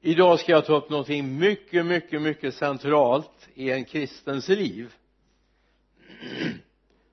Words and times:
idag 0.00 0.40
ska 0.40 0.52
jag 0.52 0.66
ta 0.66 0.76
upp 0.76 0.90
någonting 0.90 1.38
mycket 1.38 1.86
mycket 1.86 2.22
mycket 2.22 2.54
centralt 2.54 3.48
i 3.54 3.70
en 3.70 3.84
kristens 3.84 4.48
liv. 4.48 4.94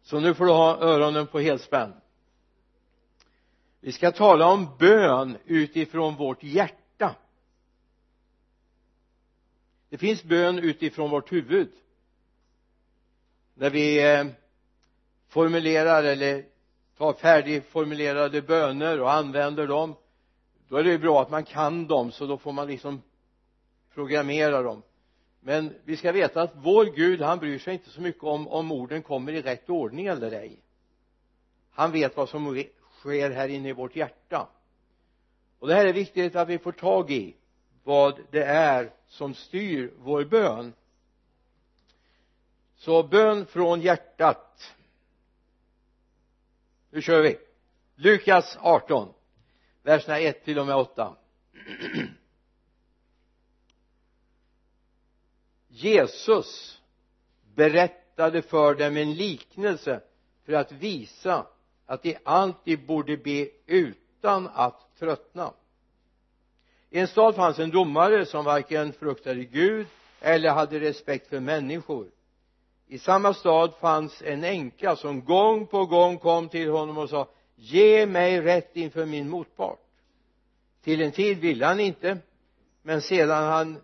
Så 0.04 0.20
nu 0.20 0.34
får 0.34 0.46
du 0.46 0.52
ha 0.52 0.78
öronen 0.78 1.28
på 1.28 1.40
helspänn. 1.40 1.94
Vi 3.80 3.92
ska 3.92 4.12
tala 4.12 4.48
om 4.48 4.70
bön 4.80 5.38
utifrån 5.46 6.16
vårt 6.16 6.44
hjärta. 6.44 7.16
Det 9.90 9.98
finns 9.98 10.24
bön 10.24 10.60
utifrån 10.60 11.10
vårt 11.10 11.32
huvud. 11.32 11.72
När 13.54 13.70
vi 13.70 14.14
eh, 14.14 14.26
formulerar 15.28 16.04
eller 16.04 16.46
tar 16.98 17.14
färdigformulerade 17.14 18.42
böner 18.42 19.02
och 19.02 19.14
använder 19.14 19.68
dem 19.68 19.96
då 20.68 20.78
är 20.78 20.84
det 20.84 20.90
ju 20.90 20.98
bra 20.98 21.22
att 21.22 21.30
man 21.30 21.44
kan 21.44 21.88
dem 21.88 22.12
så 22.12 22.26
då 22.26 22.38
får 22.38 22.52
man 22.52 22.68
liksom 22.68 23.02
programmera 23.94 24.62
dem. 24.62 24.84
Men 25.40 25.74
vi 25.84 25.98
ska 25.98 26.12
veta 26.12 26.42
att 26.42 26.52
vår 26.56 26.86
Gud 26.86 27.22
han 27.22 27.40
bryr 27.40 27.60
sig 27.60 27.74
inte 27.74 27.90
så 27.90 28.02
mycket 28.02 28.24
om 28.24 28.48
om 28.48 28.72
orden 28.72 29.04
kommer 29.04 29.32
i 29.32 29.42
rätt 29.42 29.70
ordning 29.70 30.06
eller 30.06 30.32
ej. 30.32 30.60
Han 31.72 31.92
vet 31.92 32.18
vad 32.18 32.30
som 32.30 32.64
sker 33.00 33.32
här 33.32 33.48
inne 33.48 33.70
i 33.70 33.74
vårt 33.74 33.96
hjärta. 33.96 34.48
Och 35.60 35.68
det 35.68 35.76
här 35.76 35.86
är 35.86 35.94
viktigt 35.94 36.36
att 36.36 36.48
vi 36.48 36.58
får 36.58 36.72
tag 36.72 37.12
i 37.12 37.36
vad 37.84 38.20
det 38.32 38.44
är 38.44 38.92
som 39.08 39.34
styr 39.34 39.94
vår 39.98 40.26
bön. 40.26 40.74
Så 42.76 43.04
bön 43.04 43.46
från 43.46 43.82
hjärtat. 43.82 44.74
Nu 46.90 47.02
kör 47.02 47.22
vi. 47.22 47.38
Lukas 47.96 48.58
18 48.62 49.14
verserna 49.88 50.20
1 50.20 50.44
till 50.46 50.60
och 50.60 50.66
med 50.66 50.76
8 50.76 51.16
Jesus 55.68 56.82
berättade 57.56 58.42
för 58.42 58.76
dem 58.76 58.98
en 58.98 59.14
liknelse 59.14 60.02
för 60.46 60.54
att 60.54 60.72
visa 60.72 61.48
att 61.86 62.04
de 62.04 62.18
alltid 62.24 62.86
borde 62.86 63.18
be 63.18 63.50
utan 63.66 64.50
att 64.54 64.96
tröttna. 65.00 65.54
I 66.90 67.00
en 67.00 67.08
stad 67.08 67.36
fanns 67.36 67.60
en 67.60 67.70
domare 67.70 68.26
som 68.26 68.46
varken 68.46 68.94
fruktade 68.94 69.44
Gud 69.44 69.88
eller 70.22 70.50
hade 70.50 70.80
respekt 70.80 71.28
för 71.28 71.40
människor. 71.40 72.12
I 72.88 73.00
samma 73.00 73.34
stad 73.34 73.74
fanns 73.80 74.22
en 74.22 74.44
änka 74.44 74.96
som 74.96 75.26
gång 75.26 75.68
på 75.68 75.86
gång 75.86 76.18
kom 76.18 76.50
till 76.50 76.70
honom 76.70 76.98
och 76.98 77.10
sa 77.10 77.28
ge 77.58 78.06
mig 78.06 78.42
rätt 78.42 78.76
inför 78.76 79.06
min 79.06 79.30
motpart 79.30 79.80
till 80.88 81.02
en 81.02 81.12
tid 81.12 81.38
ville 81.38 81.66
han 81.66 81.80
inte 81.80 82.18
men 82.82 83.02
sedan 83.02 83.44
han 83.44 83.78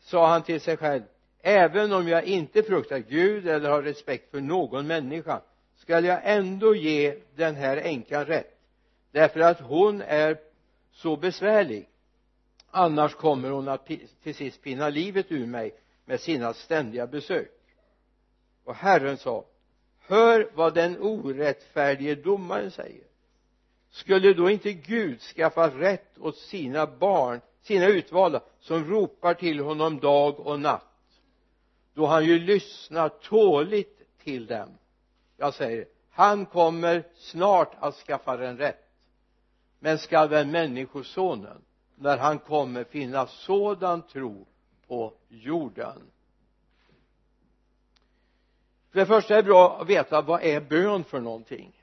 sa 0.00 0.28
han 0.28 0.42
till 0.42 0.60
sig 0.60 0.76
själv 0.76 1.02
även 1.40 1.92
om 1.92 2.08
jag 2.08 2.24
inte 2.24 2.62
fruktar 2.62 2.98
Gud 2.98 3.48
eller 3.48 3.70
har 3.70 3.82
respekt 3.82 4.30
för 4.30 4.40
någon 4.40 4.86
människa 4.86 5.40
skall 5.76 6.04
jag 6.04 6.20
ändå 6.24 6.74
ge 6.74 7.16
den 7.34 7.54
här 7.54 7.76
änkan 7.76 8.24
rätt 8.24 8.58
därför 9.10 9.40
att 9.40 9.60
hon 9.60 10.02
är 10.02 10.38
så 10.92 11.16
besvärlig. 11.16 11.88
Annars 12.70 13.14
kommer 13.14 13.50
hon 13.50 13.68
att 13.68 13.86
till 14.22 14.34
sist 14.34 14.62
pinna 14.62 14.88
livet 14.88 15.26
ur 15.28 15.46
mig 15.46 15.74
med 16.04 16.20
sina 16.20 16.54
ständiga 16.54 17.06
besök. 17.06 17.52
Och 18.64 18.74
Herren 18.74 19.16
sa 19.16 19.44
hör 20.00 20.50
vad 20.54 20.74
den 20.74 20.98
orättfärdige 20.98 22.14
domaren 22.14 22.70
säger 22.70 23.11
skulle 23.92 24.34
då 24.34 24.50
inte 24.50 24.72
Gud 24.72 25.20
skaffa 25.20 25.68
rätt 25.68 26.18
åt 26.18 26.36
sina 26.36 26.86
barn 26.86 27.40
sina 27.62 27.86
utvalda 27.86 28.40
som 28.60 28.84
ropar 28.84 29.34
till 29.34 29.60
honom 29.60 30.00
dag 30.00 30.40
och 30.40 30.60
natt? 30.60 30.86
Då 31.94 32.06
han 32.06 32.24
ju 32.24 32.38
lyssnar 32.38 33.08
tåligt 33.08 34.02
till 34.22 34.46
dem. 34.46 34.68
Jag 35.36 35.54
säger 35.54 35.86
han 36.10 36.46
kommer 36.46 37.04
snart 37.14 37.74
att 37.78 37.94
skaffa 37.94 38.36
den 38.36 38.58
rätt. 38.58 38.88
Men 39.78 39.98
skall 39.98 40.28
väl 40.28 40.46
människosonen 40.46 41.62
när 41.94 42.18
han 42.18 42.38
kommer 42.38 42.84
finna 42.84 43.26
sådan 43.26 44.02
tro 44.02 44.46
på 44.86 45.12
jorden? 45.28 46.02
För 48.90 49.00
det 49.00 49.06
första 49.06 49.34
är 49.34 49.36
det 49.36 49.48
bra 49.48 49.80
att 49.80 49.88
veta 49.88 50.22
vad 50.22 50.42
är 50.42 50.60
bön 50.60 51.04
för 51.04 51.20
någonting? 51.20 51.81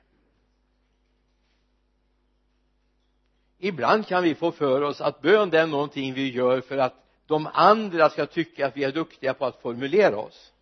Ibland 3.59 4.07
kan 4.07 4.23
vi 4.23 4.35
få 4.35 4.51
för 4.51 4.81
oss 4.81 5.01
att 5.01 5.21
bön 5.21 5.49
det 5.49 5.59
är 5.59 5.67
någonting 5.67 6.13
vi 6.13 6.29
gör 6.29 6.61
för 6.61 6.77
att 6.77 6.93
de 7.25 7.49
andra 7.53 8.09
ska 8.09 8.25
tycka 8.25 8.67
att 8.67 8.77
vi 8.77 8.83
är 8.83 8.91
duktiga 8.91 9.33
på 9.33 9.45
att 9.45 9.61
formulera 9.61 10.17
oss. 10.17 10.53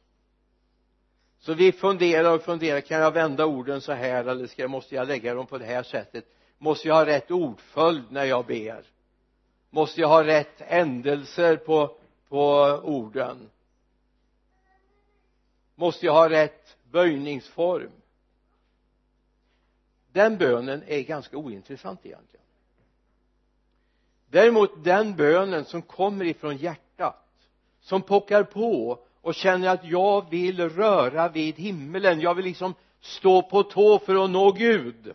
Så 1.39 1.53
vi 1.53 1.71
funderar 1.71 2.35
och 2.35 2.41
funderar 2.41 2.81
kan 2.81 2.99
jag 2.99 3.11
vända 3.11 3.45
orden 3.45 3.81
så 3.81 3.91
här 3.91 4.25
eller 4.25 4.47
ska, 4.47 4.67
måste 4.67 4.95
jag 4.95 5.07
lägga 5.07 5.33
dem 5.33 5.47
på 5.47 5.57
det 5.57 5.65
här 5.65 5.83
sättet? 5.83 6.25
Måste 6.57 6.87
jag 6.87 6.95
ha 6.95 7.05
rätt 7.05 7.31
ordföljd 7.31 8.03
när 8.09 8.25
jag 8.25 8.45
ber? 8.45 8.83
Måste 9.69 10.01
jag 10.01 10.07
ha 10.07 10.23
rätt 10.23 10.61
ändelser 10.61 11.55
på, 11.55 11.95
på 12.29 12.45
orden? 12.83 13.49
Måste 15.75 16.05
jag 16.05 16.13
ha 16.13 16.29
rätt 16.29 16.77
böjningsform? 16.91 17.91
Den 20.11 20.37
bönen 20.37 20.83
är 20.87 21.01
ganska 21.01 21.37
ointressant 21.37 22.05
egentligen 22.05 22.36
däremot 24.29 24.83
den 24.83 25.15
bönen 25.15 25.65
som 25.65 25.81
kommer 25.81 26.25
ifrån 26.25 26.57
hjärtat 26.57 27.23
som 27.81 28.01
pockar 28.01 28.43
på 28.43 28.99
och 29.21 29.35
känner 29.35 29.69
att 29.69 29.85
jag 29.85 30.29
vill 30.29 30.69
röra 30.69 31.29
vid 31.29 31.55
himmelen 31.55 32.19
jag 32.19 32.35
vill 32.35 32.45
liksom 32.45 32.73
stå 32.99 33.41
på 33.41 33.63
tå 33.63 33.99
för 33.99 34.23
att 34.23 34.29
nå 34.29 34.51
Gud. 34.51 35.13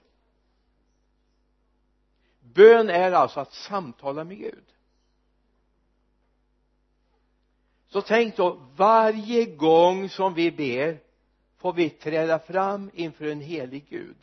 Bön 2.40 2.90
är 2.90 3.12
alltså 3.12 3.40
att 3.40 3.52
samtala 3.52 4.24
med 4.24 4.38
Gud. 4.38 4.64
Så 7.88 8.00
tänk 8.00 8.36
då 8.36 8.58
varje 8.76 9.44
gång 9.44 10.08
som 10.08 10.34
vi 10.34 10.50
ber 10.50 10.98
får 11.56 11.72
vi 11.72 11.90
träda 11.90 12.38
fram 12.38 12.90
inför 12.94 13.24
en 13.24 13.40
helig 13.40 13.86
Gud. 13.88 14.16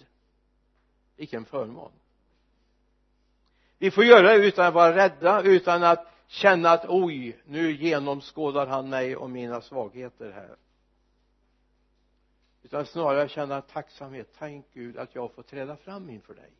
Vilken 1.15 1.45
förmån 1.45 1.91
vi 3.79 3.91
får 3.91 4.05
göra 4.05 4.37
det 4.37 4.45
utan 4.45 4.65
att 4.65 4.73
vara 4.73 4.95
rädda 4.95 5.41
utan 5.41 5.83
att 5.83 6.07
känna 6.27 6.69
att 6.69 6.85
oj 6.87 7.39
nu 7.45 7.71
genomskådar 7.71 8.67
han 8.67 8.89
mig 8.89 9.15
och 9.15 9.29
mina 9.29 9.61
svagheter 9.61 10.31
här. 10.31 10.55
Utan 12.63 12.85
snarare 12.85 13.29
känna 13.29 13.61
tacksamhet. 13.61 14.29
Tänk 14.39 14.65
Gud 14.73 14.97
att 14.97 15.15
jag 15.15 15.33
får 15.33 15.43
träda 15.43 15.75
fram 15.75 16.09
inför 16.09 16.33
dig. 16.33 16.51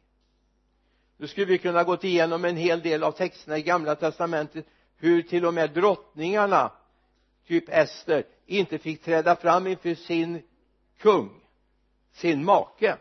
Nu 1.17 1.27
skulle 1.27 1.45
vi 1.45 1.57
kunna 1.57 1.83
gått 1.83 2.03
igenom 2.03 2.45
en 2.45 2.57
hel 2.57 2.81
del 2.81 3.03
av 3.03 3.11
texterna 3.11 3.57
i 3.57 3.61
gamla 3.61 3.95
testamentet 3.95 4.65
hur 4.95 5.21
till 5.21 5.45
och 5.45 5.53
med 5.53 5.71
drottningarna 5.71 6.71
typ 7.47 7.69
Ester 7.69 8.23
inte 8.45 8.77
fick 8.77 9.03
träda 9.03 9.35
fram 9.35 9.67
inför 9.67 9.95
sin 9.95 10.41
kung 10.97 11.41
sin 12.11 12.45
make 12.45 12.97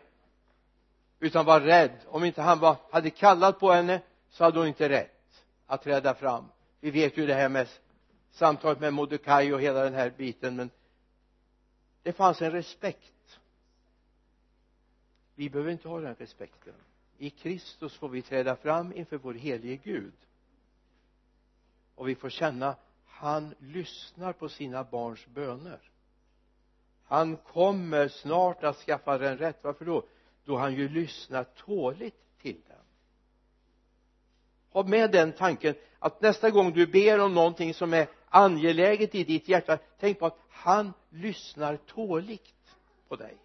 utan 1.19 1.45
var 1.45 1.61
rädd. 1.61 1.91
Om 2.07 2.23
inte 2.23 2.41
han 2.41 2.59
var, 2.59 2.75
hade 2.91 3.09
kallat 3.09 3.59
på 3.59 3.71
henne 3.71 4.01
så 4.29 4.43
hade 4.43 4.59
hon 4.59 4.67
inte 4.67 4.89
rätt 4.89 5.45
att 5.65 5.83
träda 5.83 6.15
fram. 6.15 6.45
Vi 6.79 6.91
vet 6.91 7.17
ju 7.17 7.25
det 7.25 7.33
här 7.33 7.49
med 7.49 7.67
samtalet 8.31 8.79
med 8.79 8.93
Mordecai 8.93 9.53
och 9.53 9.61
hela 9.61 9.83
den 9.83 9.93
här 9.93 10.13
biten 10.17 10.55
men 10.55 10.69
det 12.03 12.13
fanns 12.13 12.41
en 12.41 12.51
respekt. 12.51 13.39
Vi 15.35 15.49
behöver 15.49 15.71
inte 15.71 15.87
ha 15.87 15.99
den 15.99 16.15
respekten. 16.15 16.73
I 17.17 17.29
Kristus 17.29 17.95
får 17.97 18.09
vi 18.09 18.21
träda 18.21 18.55
fram 18.55 18.93
inför 18.93 19.17
vår 19.17 19.33
helige 19.33 19.75
Gud. 19.75 20.13
Och 21.95 22.09
vi 22.09 22.15
får 22.15 22.29
känna 22.29 22.75
han 23.19 23.55
lyssnar 23.59 24.33
på 24.33 24.49
sina 24.49 24.83
barns 24.83 25.27
böner. 25.27 25.79
Han 27.03 27.37
kommer 27.37 28.07
snart 28.07 28.63
att 28.63 28.77
skaffa 28.77 29.17
den 29.17 29.37
rätt. 29.37 29.57
Varför 29.61 29.85
då? 29.85 30.03
Då 30.45 30.57
han 30.57 30.73
ju 30.73 30.89
lyssnar 30.89 31.43
tåligt 31.43 32.28
ha 34.69 34.83
med 34.83 35.11
den 35.11 35.31
tanken 35.31 35.75
att 35.99 36.21
nästa 36.21 36.49
gång 36.49 36.73
du 36.73 36.87
ber 36.87 37.19
om 37.19 37.33
någonting 37.33 37.73
som 37.73 37.93
är 37.93 38.07
angeläget 38.29 39.15
i 39.15 39.23
ditt 39.23 39.47
hjärta 39.47 39.77
tänk 39.99 40.19
på 40.19 40.25
att 40.25 40.39
han 40.49 40.93
lyssnar 41.09 41.77
tåligt 41.77 42.75
på 43.07 43.15
dig. 43.15 43.37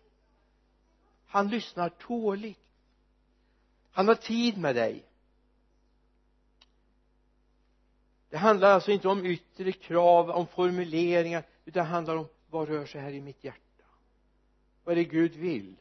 Han 1.26 1.48
lyssnar 1.48 1.88
tåligt. 1.88 2.58
Han 3.90 4.08
har 4.08 4.14
tid 4.14 4.58
med 4.58 4.74
dig. 4.74 5.04
Det 8.30 8.36
handlar 8.38 8.70
alltså 8.70 8.90
inte 8.90 9.08
om 9.08 9.26
yttre 9.26 9.72
krav 9.72 10.30
om 10.30 10.46
formuleringar 10.46 11.44
utan 11.64 11.84
det 11.84 11.90
handlar 11.90 12.16
om 12.16 12.26
vad 12.50 12.68
rör 12.68 12.86
sig 12.86 13.00
här 13.00 13.10
i 13.10 13.20
mitt 13.20 13.44
hjärta. 13.44 13.84
Vad 14.84 14.92
är 14.92 14.96
det 14.96 15.04
Gud 15.04 15.34
vill? 15.34 15.76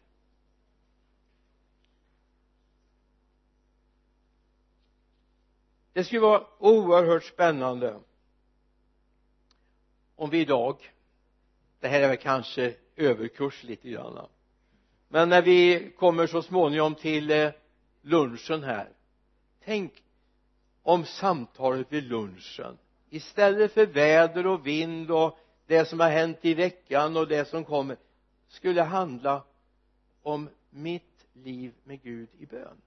Det 5.93 6.03
skulle 6.03 6.21
vara 6.21 6.43
oerhört 6.59 7.23
spännande 7.23 7.99
om 10.15 10.29
vi 10.29 10.39
idag 10.39 10.91
det 11.79 11.87
här 11.87 12.01
är 12.01 12.07
väl 12.07 12.17
kanske 12.17 12.73
överkurs 12.95 13.63
lite 13.63 13.89
grann 13.89 14.27
men 15.07 15.29
när 15.29 15.41
vi 15.41 15.91
kommer 15.97 16.27
så 16.27 16.41
småningom 16.41 16.95
till 16.95 17.31
eh, 17.31 17.51
lunchen 18.01 18.63
här 18.63 18.89
tänk 19.65 20.03
om 20.81 21.05
samtalet 21.05 21.87
vid 21.89 22.03
lunchen 22.03 22.77
istället 23.09 23.73
för 23.73 23.85
väder 23.85 24.47
och 24.47 24.67
vind 24.67 25.11
och 25.11 25.39
det 25.67 25.85
som 25.85 25.99
har 25.99 26.09
hänt 26.09 26.37
i 26.41 26.53
veckan 26.53 27.17
och 27.17 27.27
det 27.27 27.45
som 27.45 27.65
kommer 27.65 27.97
skulle 28.47 28.81
handla 28.81 29.43
om 30.21 30.49
mitt 30.69 31.25
liv 31.33 31.73
med 31.83 32.01
Gud 32.01 32.29
i 32.37 32.45
bön 32.45 32.81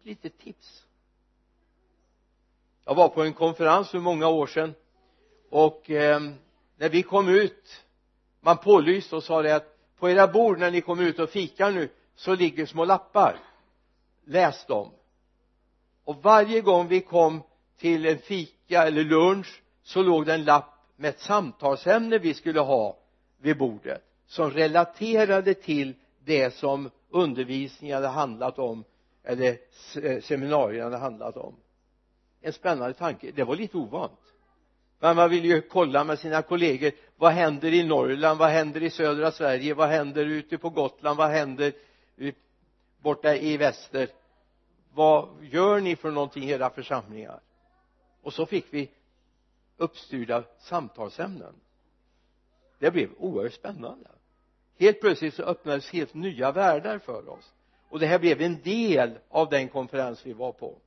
ett 0.00 0.06
litet 0.06 0.38
tips. 0.38 0.84
Jag 2.84 2.94
var 2.94 3.08
på 3.08 3.22
en 3.22 3.32
konferens 3.32 3.90
för 3.90 3.98
många 3.98 4.28
år 4.28 4.46
sedan 4.46 4.74
och 5.50 5.90
eh, 5.90 6.20
när 6.76 6.88
vi 6.88 7.02
kom 7.02 7.28
ut 7.28 7.84
man 8.40 8.56
pålyste 8.56 9.16
och 9.16 9.22
sa 9.22 9.42
det 9.42 9.56
att 9.56 9.76
på 9.98 10.10
era 10.10 10.26
bord 10.26 10.58
när 10.58 10.70
ni 10.70 10.80
kommer 10.80 11.02
ut 11.02 11.18
och 11.18 11.30
fikar 11.30 11.70
nu 11.70 11.88
så 12.14 12.34
ligger 12.34 12.66
små 12.66 12.84
lappar. 12.84 13.36
Läs 14.24 14.66
dem. 14.66 14.90
Och 16.04 16.22
varje 16.22 16.60
gång 16.60 16.88
vi 16.88 17.00
kom 17.00 17.42
till 17.78 18.06
en 18.06 18.18
fika 18.18 18.86
eller 18.86 19.04
lunch 19.04 19.62
så 19.82 20.02
låg 20.02 20.26
det 20.26 20.34
en 20.34 20.44
lapp 20.44 20.74
med 20.96 21.08
ett 21.08 21.20
samtalsämne 21.20 22.18
vi 22.18 22.34
skulle 22.34 22.60
ha 22.60 22.96
vid 23.38 23.58
bordet 23.58 24.04
som 24.26 24.50
relaterade 24.50 25.54
till 25.54 25.94
det 26.24 26.54
som 26.54 26.90
undervisningen 27.10 27.94
hade 27.94 28.08
handlat 28.08 28.58
om 28.58 28.84
eller 29.24 29.58
eh, 30.02 30.20
seminarierna 30.20 30.90
det 30.90 30.96
handlat 30.96 31.36
om? 31.36 31.56
En 32.40 32.52
spännande 32.52 32.94
tanke. 32.94 33.30
Det 33.30 33.44
var 33.44 33.56
lite 33.56 33.76
ovant. 33.76 34.20
Men 34.98 35.16
man 35.16 35.30
vill 35.30 35.44
ju 35.44 35.60
kolla 35.60 36.04
med 36.04 36.18
sina 36.18 36.42
kollegor. 36.42 36.92
Vad 37.16 37.32
händer 37.32 37.74
i 37.74 37.82
Norrland? 37.82 38.38
Vad 38.38 38.48
händer 38.48 38.82
i 38.82 38.90
södra 38.90 39.32
Sverige? 39.32 39.74
Vad 39.74 39.88
händer 39.88 40.26
ute 40.26 40.58
på 40.58 40.70
Gotland? 40.70 41.18
Vad 41.18 41.30
händer 41.30 41.72
borta 42.98 43.36
i 43.36 43.56
väster? 43.56 44.08
Vad 44.92 45.28
gör 45.40 45.80
ni 45.80 45.96
för 45.96 46.10
någonting 46.10 46.44
i 46.44 46.50
era 46.50 46.70
församlingar? 46.70 47.40
Och 48.22 48.32
så 48.32 48.46
fick 48.46 48.66
vi 48.70 48.90
uppstyrda 49.76 50.44
samtalsämnen. 50.58 51.54
Det 52.78 52.90
blev 52.90 53.10
oerhört 53.18 53.52
spännande. 53.52 54.10
Helt 54.78 55.00
plötsligt 55.00 55.34
så 55.34 55.42
öppnades 55.42 55.90
helt 55.90 56.14
nya 56.14 56.52
världar 56.52 56.98
för 56.98 57.28
oss 57.28 57.52
och 57.90 57.98
det 57.98 58.06
här 58.06 58.18
blev 58.18 58.40
en 58.40 58.62
del 58.62 59.18
av 59.28 59.48
den 59.48 59.68
konferens 59.68 60.26
vi 60.26 60.32
var 60.32 60.52
på. 60.52 60.78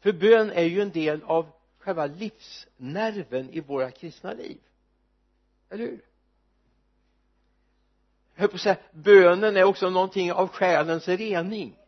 För 0.00 0.12
bön 0.12 0.50
är 0.50 0.64
ju 0.64 0.82
en 0.82 0.90
del 0.90 1.22
av 1.22 1.46
själva 1.78 2.06
livsnerven 2.06 3.50
i 3.50 3.60
våra 3.60 3.90
kristna 3.90 4.32
liv. 4.32 4.58
Eller 5.70 5.84
hur? 5.84 6.04
Jag 8.34 8.40
höll 8.40 8.48
på 8.48 8.54
att 8.54 8.60
säga 8.60 8.76
bönen 8.92 9.56
är 9.56 9.64
också 9.64 9.90
någonting 9.90 10.32
av 10.32 10.48
själens 10.48 11.08
rening. 11.08 11.78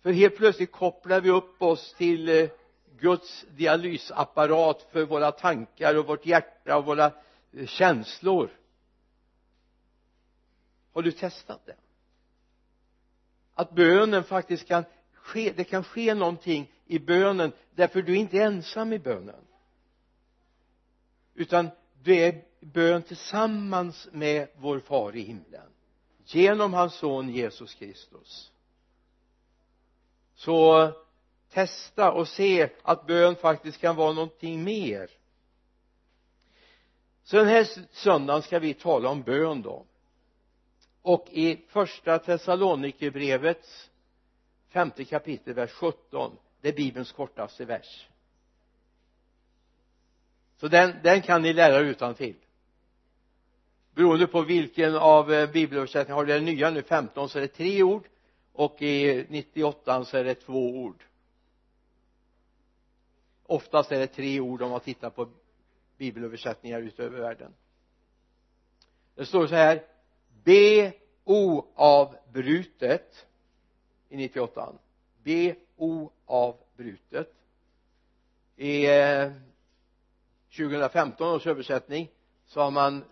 För 0.00 0.12
helt 0.12 0.36
plötsligt 0.36 0.72
kopplar 0.72 1.20
vi 1.20 1.30
upp 1.30 1.62
oss 1.62 1.94
till 1.94 2.28
eh, 2.28 2.48
Guds 2.98 3.44
dialysapparat 3.50 4.86
för 4.92 5.04
våra 5.04 5.32
tankar 5.32 5.98
och 5.98 6.06
vårt 6.06 6.26
hjärta 6.26 6.76
och 6.76 6.84
våra 6.84 7.12
eh, 7.52 7.66
känslor. 7.66 8.50
Har 10.92 11.02
du 11.02 11.12
testat 11.12 11.66
det? 11.66 11.76
Att 13.62 13.74
bönen 13.74 14.24
faktiskt 14.24 14.68
kan 14.68 14.84
ske 15.14 15.52
det 15.56 15.64
kan 15.64 15.84
ske 15.84 16.14
någonting 16.14 16.72
i 16.86 16.98
bönen 16.98 17.52
därför 17.74 18.02
du 18.02 18.12
är 18.12 18.16
inte 18.16 18.38
ensam 18.38 18.92
i 18.92 18.98
bönen. 18.98 19.44
Utan 21.34 21.70
du 22.02 22.16
är 22.16 22.44
bön 22.60 23.02
tillsammans 23.02 24.08
med 24.12 24.48
vår 24.56 24.80
far 24.80 25.16
i 25.16 25.20
himlen. 25.20 25.68
Genom 26.24 26.74
hans 26.74 26.94
son 26.94 27.28
Jesus 27.28 27.74
Kristus. 27.74 28.52
Så 30.34 30.90
testa 31.50 32.12
och 32.12 32.28
se 32.28 32.68
att 32.82 33.06
bön 33.06 33.36
faktiskt 33.36 33.80
kan 33.80 33.96
vara 33.96 34.12
någonting 34.12 34.64
mer. 34.64 35.10
Så 37.24 37.36
den 37.36 37.48
här 37.48 37.68
söndagen 37.92 38.42
ska 38.42 38.58
vi 38.58 38.74
tala 38.74 39.08
om 39.08 39.22
bön 39.22 39.62
då 39.62 39.86
och 41.02 41.28
i 41.30 41.64
första 41.68 42.18
Thessalonikerbrevets 42.18 43.90
femte 44.68 45.04
kapitel 45.04 45.54
vers 45.54 45.70
17 45.70 46.36
det 46.60 46.68
är 46.68 46.72
bibelns 46.72 47.12
kortaste 47.12 47.64
vers. 47.64 48.08
Så 50.56 50.68
den, 50.68 50.94
den 51.02 51.22
kan 51.22 51.42
ni 51.42 51.52
lära 51.52 51.78
utan 51.78 52.14
till. 52.14 52.36
Beroende 53.94 54.26
på 54.26 54.42
vilken 54.42 54.96
av 54.96 55.32
eh, 55.32 55.50
bibelöversättningarna? 55.50 56.20
Har 56.20 56.24
du 56.24 56.32
den 56.32 56.44
nya 56.44 56.70
nu 56.70 56.82
15 56.82 57.28
så 57.28 57.38
är 57.38 57.42
det 57.42 57.48
tre 57.48 57.82
ord. 57.82 58.08
Och 58.52 58.82
i 58.82 59.26
98 59.28 60.04
så 60.04 60.16
är 60.16 60.24
det 60.24 60.34
två 60.34 60.76
ord. 60.76 61.04
Oftast 63.46 63.92
är 63.92 63.98
det 63.98 64.06
tre 64.06 64.40
ord 64.40 64.62
om 64.62 64.70
man 64.70 64.80
tittar 64.80 65.10
på 65.10 65.28
bibelöversättningar 65.96 66.80
utöver 66.80 67.20
världen. 67.20 67.54
Det 69.14 69.26
står 69.26 69.46
så 69.46 69.54
här 69.54 69.82
be 70.44 70.92
oavbrutet 71.24 73.26
i 74.08 74.16
98 74.16 74.72
be 75.22 75.56
oavbrutet 75.76 77.34
i 78.56 78.86
eh, 78.86 79.32
2015 80.56 81.28
års 81.28 81.46
översättning 81.46 82.10
så 82.46 82.60
har 82.60 82.70
man 82.70 83.04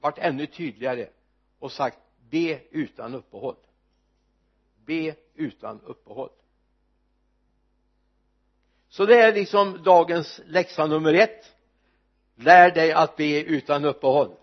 varit 0.00 0.18
ännu 0.18 0.46
tydligare 0.46 1.08
och 1.58 1.72
sagt 1.72 1.98
be 2.30 2.60
utan 2.70 3.14
uppehåll. 3.14 3.56
Be 4.84 5.14
utan 5.34 5.80
uppehåll. 5.80 6.30
Så 8.88 9.06
det 9.06 9.20
är 9.20 9.34
liksom 9.34 9.82
dagens 9.82 10.40
läxa 10.46 10.86
nummer 10.86 11.14
ett. 11.14 11.56
Lär 12.34 12.70
dig 12.70 12.92
att 12.92 13.16
be 13.16 13.42
utan 13.42 13.84
uppehåll. 13.84 14.36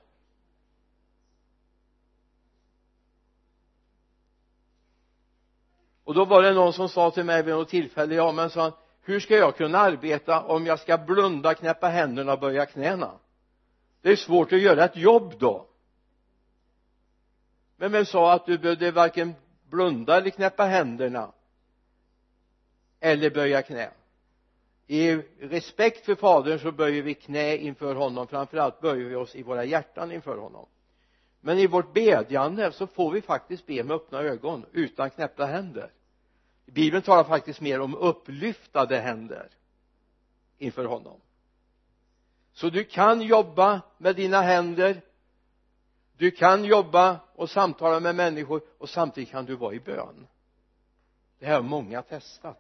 Och 6.11 6.15
då 6.15 6.25
var 6.25 6.41
det 6.41 6.53
någon 6.53 6.73
som 6.73 6.89
sa 6.89 7.11
till 7.11 7.23
mig 7.23 7.43
vid 7.43 7.53
något 7.53 7.69
tillfälle 7.69 8.15
ja 8.15 8.31
men 8.31 8.49
sa 8.49 8.61
han 8.61 8.71
hur 9.01 9.19
ska 9.19 9.35
jag 9.35 9.57
kunna 9.57 9.77
arbeta 9.77 10.41
om 10.41 10.65
jag 10.65 10.79
ska 10.79 10.97
blunda, 10.97 11.53
knäppa 11.53 11.87
händerna 11.87 12.33
och 12.33 12.39
böja 12.39 12.65
knäna? 12.65 13.11
Det 14.01 14.11
är 14.11 14.15
svårt 14.15 14.53
att 14.53 14.61
göra 14.61 14.85
ett 14.85 14.97
jobb 14.97 15.33
då. 15.39 15.67
Men 17.77 17.91
vem 17.91 18.05
sa 18.05 18.33
att 18.33 18.45
du 18.45 18.57
behövde 18.57 18.91
varken 18.91 19.33
blunda 19.69 20.17
eller 20.17 20.29
knäppa 20.29 20.63
händerna? 20.63 21.31
Eller 22.99 23.29
böja 23.29 23.61
knä? 23.61 23.89
I 24.87 25.15
respekt 25.39 26.05
för 26.05 26.15
fadern 26.15 26.59
så 26.59 26.71
böjer 26.71 27.01
vi 27.01 27.13
knä 27.13 27.57
inför 27.57 27.95
honom. 27.95 28.27
Framförallt 28.27 28.81
böjer 28.81 29.09
vi 29.09 29.15
oss 29.15 29.35
i 29.35 29.43
våra 29.43 29.63
hjärtan 29.63 30.11
inför 30.11 30.37
honom. 30.37 30.65
Men 31.41 31.59
i 31.59 31.67
vårt 31.67 31.93
bedjande 31.93 32.71
så 32.71 32.87
får 32.87 33.11
vi 33.11 33.21
faktiskt 33.21 33.65
be 33.65 33.83
med 33.83 33.95
öppna 33.95 34.19
ögon 34.21 34.65
utan 34.71 35.09
knäppta 35.09 35.45
händer 35.45 35.91
bibeln 36.65 37.01
talar 37.03 37.23
faktiskt 37.23 37.61
mer 37.61 37.79
om 37.79 37.95
upplyftade 37.95 38.99
händer 38.99 39.49
inför 40.57 40.85
honom. 40.85 41.21
Så 42.53 42.69
du 42.69 42.83
kan 42.83 43.21
jobba 43.21 43.81
med 43.97 44.15
dina 44.15 44.41
händer 44.41 45.01
du 46.21 46.31
kan 46.31 46.65
jobba 46.65 47.19
och 47.35 47.49
samtala 47.49 47.99
med 47.99 48.15
människor 48.15 48.61
och 48.77 48.89
samtidigt 48.89 49.29
kan 49.29 49.45
du 49.45 49.55
vara 49.55 49.73
i 49.73 49.79
bön. 49.79 50.27
Det 51.39 51.45
här 51.45 51.53
har 51.53 51.61
många 51.61 52.01
testat. 52.01 52.59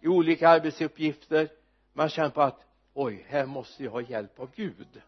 I 0.00 0.08
olika 0.08 0.48
arbetsuppgifter 0.48 1.48
man 1.92 2.08
känner 2.08 2.30
på 2.30 2.42
att 2.42 2.60
oj 2.94 3.24
här 3.28 3.46
måste 3.46 3.84
jag 3.84 3.90
ha 3.90 4.00
hjälp 4.00 4.40
av 4.40 4.50
Gud. 4.54 5.02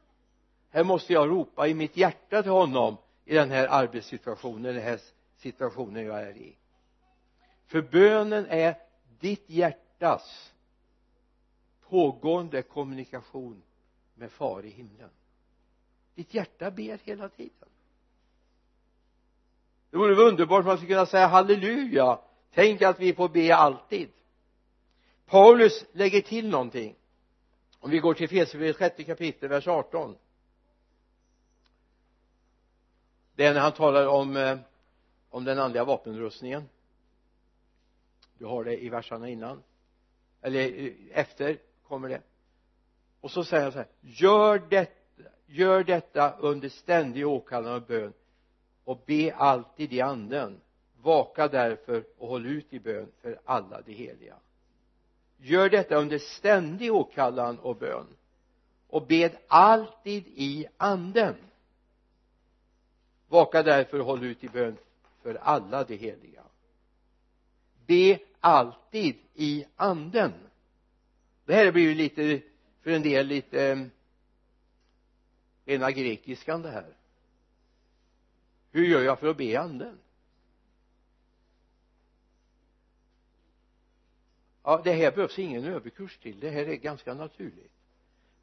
Här 0.70 0.84
måste 0.84 1.12
jag 1.12 1.28
ropa 1.30 1.68
i 1.68 1.74
mitt 1.74 1.96
hjärta 1.96 2.42
till 2.42 2.52
honom 2.52 2.96
i 3.24 3.34
den 3.34 3.50
här 3.50 3.68
arbetssituationen 3.68 4.74
den 4.74 4.82
här 4.82 5.00
situationen 5.36 6.06
jag 6.06 6.22
är 6.22 6.36
i 6.36 6.56
för 7.66 7.82
bönen 7.82 8.46
är 8.46 8.78
ditt 9.20 9.50
hjärtas 9.50 10.52
pågående 11.88 12.62
kommunikation 12.62 13.62
med 14.14 14.32
far 14.32 14.64
i 14.64 14.70
himlen. 14.70 15.10
Ditt 16.14 16.34
hjärta 16.34 16.70
ber 16.70 16.98
hela 17.04 17.28
tiden. 17.28 17.68
Det 19.90 19.96
vore 19.96 20.14
underbart 20.14 20.60
om 20.60 20.66
man 20.66 20.76
skulle 20.76 20.92
kunna 20.92 21.06
säga 21.06 21.26
halleluja. 21.26 22.18
Tänk 22.54 22.82
att 22.82 23.00
vi 23.00 23.14
får 23.14 23.28
be 23.28 23.56
alltid. 23.56 24.08
Paulus 25.26 25.84
lägger 25.92 26.20
till 26.20 26.48
någonting. 26.48 26.94
Om 27.78 27.90
vi 27.90 27.98
går 27.98 28.14
till 28.14 28.24
Efesierbrevet 28.24 28.76
sjätte 28.76 29.04
kapitel 29.04 29.48
vers 29.48 29.68
18 29.68 30.16
det 33.34 33.46
är 33.46 33.54
när 33.54 33.60
han 33.60 33.72
talar 33.72 34.06
om 34.06 34.36
eh, 34.36 34.58
om 35.30 35.44
den 35.44 35.58
andliga 35.58 35.84
vapenrustningen 35.84 36.68
du 38.38 38.44
har 38.44 38.64
det 38.64 38.84
i 38.84 38.88
verserna 38.88 39.28
innan. 39.28 39.62
Eller 40.42 40.86
eh, 40.86 40.92
efter 41.12 41.58
kommer 41.88 42.08
det. 42.08 42.22
Och 43.20 43.30
så 43.30 43.44
säger 43.44 43.62
han 43.62 43.72
så 43.72 43.78
här 43.78 43.88
gör 44.00 44.58
detta 44.58 44.96
gör 45.46 45.84
detta 45.84 46.36
under 46.38 46.68
ständig 46.68 47.26
åkallan 47.26 47.74
och 47.74 47.82
bön 47.82 48.12
och 48.84 49.02
be 49.06 49.34
alltid 49.34 49.92
i 49.92 50.00
anden. 50.00 50.60
Vaka 51.02 51.48
därför 51.48 52.04
och 52.18 52.28
håll 52.28 52.46
ut 52.46 52.72
i 52.72 52.80
bön 52.80 53.12
för 53.20 53.40
alla 53.44 53.80
de 53.80 53.92
heliga. 53.92 54.36
Gör 55.36 55.68
detta 55.68 55.96
under 55.96 56.18
ständig 56.18 56.92
åkallan 56.92 57.58
och 57.58 57.76
bön 57.76 58.06
och 58.88 59.06
bed 59.06 59.36
alltid 59.48 60.26
i 60.26 60.66
anden. 60.76 61.34
Vaka 63.28 63.62
därför 63.62 64.00
och 64.00 64.06
håll 64.06 64.24
ut 64.24 64.44
i 64.44 64.48
bön 64.48 64.76
för 65.22 65.34
alla 65.34 65.84
de 65.84 65.96
heliga 65.96 66.42
be 67.86 68.18
alltid 68.40 69.16
i 69.34 69.64
anden. 69.76 70.32
Det 71.44 71.54
här 71.54 71.72
blir 71.72 71.82
ju 71.82 71.94
lite 71.94 72.40
för 72.82 72.90
en 72.90 73.02
del 73.02 73.26
lite 73.26 73.66
eh, 73.66 73.86
rena 75.64 75.90
grekiskan 75.90 76.62
det 76.62 76.70
här. 76.70 76.96
Hur 78.70 78.86
gör 78.86 79.02
jag 79.02 79.18
för 79.18 79.26
att 79.26 79.36
be 79.36 79.44
i 79.44 79.56
anden? 79.56 79.98
Ja 84.62 84.80
det 84.84 84.92
här 84.92 85.10
behövs 85.10 85.38
ingen 85.38 85.64
överkurs 85.64 86.18
till. 86.18 86.40
Det 86.40 86.50
här 86.50 86.66
är 86.66 86.74
ganska 86.74 87.14
naturligt. 87.14 87.72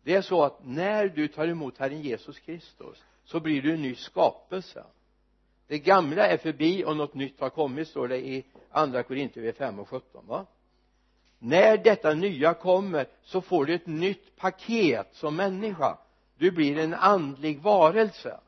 Det 0.04 0.16
är 0.16 0.22
så 0.22 0.44
att 0.44 0.66
när 0.66 1.08
du 1.08 1.28
tar 1.28 1.48
emot 1.48 1.78
Herren 1.78 2.02
Jesus 2.02 2.40
Kristus 2.40 3.04
så 3.24 3.40
blir 3.40 3.62
du 3.62 3.74
en 3.74 3.82
ny 3.82 3.96
skapelse. 3.96 4.84
Det 5.68 5.80
gamla 5.80 6.28
är 6.28 6.38
förbi 6.38 6.86
och 6.86 6.98
något 6.98 7.14
nytt 7.14 7.40
har 7.40 7.50
kommit 7.50 7.88
står 7.88 8.08
det 8.08 8.28
i 8.28 8.46
andra 8.74 9.04
korintierbrevet 9.04 9.58
5 9.58 9.80
och 9.80 9.90
17 9.90 10.28
va? 10.28 10.46
När 11.40 11.78
detta 11.78 12.14
nya 12.14 12.54
kommer 12.54 13.08
så 13.24 13.42
får 13.42 13.66
du 13.66 13.74
ett 13.74 13.88
nytt 13.88 14.36
paket 14.36 15.08
som 15.12 15.36
människa. 15.36 15.98
Du 16.38 16.52
blir 16.52 16.78
en 16.78 16.94
andlig 16.94 17.62
varelse. 17.62 18.40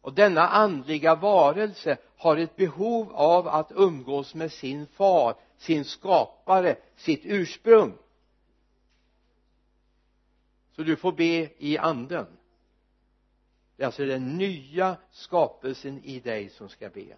Och 0.00 0.12
denna 0.12 0.48
andliga 0.48 1.14
varelse 1.14 1.96
har 2.16 2.36
ett 2.36 2.56
behov 2.56 3.12
av 3.12 3.48
att 3.48 3.72
umgås 3.72 4.34
med 4.34 4.52
sin 4.52 4.86
far 4.86 5.34
sin 5.56 5.84
skapare 5.84 6.76
sitt 6.96 7.20
ursprung. 7.24 7.98
Så 10.76 10.82
du 10.82 10.96
får 10.96 11.12
be 11.12 11.50
i 11.58 11.78
anden. 11.78 12.26
Det 13.76 13.82
är 13.82 13.86
alltså 13.86 14.04
den 14.04 14.36
nya 14.36 14.96
skapelsen 15.10 16.04
i 16.04 16.20
dig 16.20 16.48
som 16.48 16.68
ska 16.68 16.88
be 16.88 17.16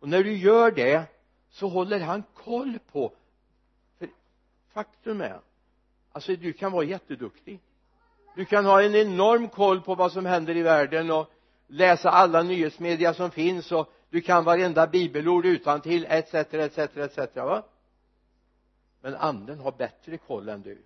och 0.00 0.08
när 0.08 0.24
du 0.24 0.36
gör 0.36 0.70
det 0.70 1.04
så 1.50 1.68
håller 1.68 2.00
han 2.00 2.22
koll 2.34 2.78
på 2.92 3.12
för 3.98 4.08
faktum 4.72 5.20
är 5.20 5.40
alltså 6.12 6.36
du 6.36 6.52
kan 6.52 6.72
vara 6.72 6.84
jätteduktig. 6.84 7.60
Du 8.36 8.44
kan 8.44 8.64
ha 8.64 8.82
en 8.82 8.94
enorm 8.94 9.48
koll 9.48 9.80
på 9.80 9.94
vad 9.94 10.12
som 10.12 10.26
händer 10.26 10.56
i 10.56 10.62
världen 10.62 11.10
och 11.10 11.30
läsa 11.66 12.10
alla 12.10 12.42
nyhetsmedia 12.42 13.14
som 13.14 13.30
finns 13.30 13.72
och 13.72 13.92
du 14.10 14.20
kan 14.20 14.44
varenda 14.44 14.86
bibelord 14.86 15.46
utan 15.46 15.80
till 15.80 16.06
etc 16.08 16.34
etc 16.34 16.78
etc 16.78 17.36
va? 17.36 17.62
Men 19.00 19.14
anden 19.14 19.60
har 19.60 19.72
bättre 19.72 20.18
koll 20.18 20.48
än 20.48 20.62
du. 20.62 20.82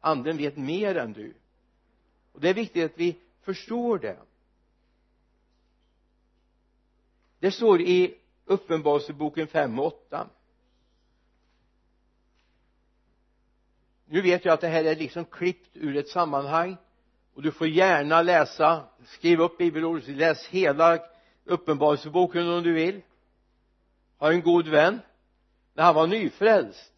Anden 0.00 0.36
vet 0.36 0.56
mer 0.56 0.94
än 0.94 1.12
du. 1.12 1.34
Och 2.32 2.40
det 2.40 2.48
är 2.48 2.54
viktigt 2.54 2.84
att 2.84 2.98
vi 2.98 3.16
förstår 3.42 3.98
det 3.98 4.16
det 7.38 7.50
står 7.50 7.80
i 7.80 8.14
uppenbarelseboken 8.44 9.46
5 9.46 9.78
och 9.78 9.86
8 9.86 10.28
nu 14.10 14.22
vet 14.22 14.44
jag 14.44 14.52
att 14.52 14.60
det 14.60 14.68
här 14.68 14.84
är 14.84 14.96
liksom 14.96 15.24
klippt 15.24 15.70
ur 15.76 15.96
ett 15.96 16.08
sammanhang. 16.08 16.76
Och 17.34 17.42
du 17.42 17.52
får 17.52 17.68
gärna 17.68 18.22
läsa 18.22 18.84
skriv 19.04 19.40
upp 19.40 19.58
bibelordet 19.58 20.08
läs 20.08 20.46
hela 20.46 20.98
uppenbarelseboken 21.44 22.48
om 22.48 22.62
du 22.62 22.72
vill. 22.72 23.02
Har 24.16 24.32
en 24.32 24.42
god 24.42 24.68
vän. 24.68 25.00
När 25.74 25.84
han 25.84 25.94
var 25.94 26.06
nyfrälst. 26.06 26.92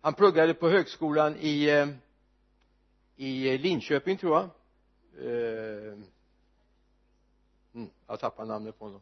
Han 0.00 0.14
pluggade 0.14 0.54
på 0.54 0.68
högskolan 0.68 1.36
i 1.36 1.70
eh, 1.70 1.86
i 3.16 3.58
Linköping 3.58 4.16
tror 4.16 4.36
jag. 4.36 4.50
Eh, 5.26 5.92
mm, 7.74 7.90
jag 8.06 8.20
tappar 8.20 8.44
namnet 8.44 8.78
på 8.78 8.84
honom 8.84 9.00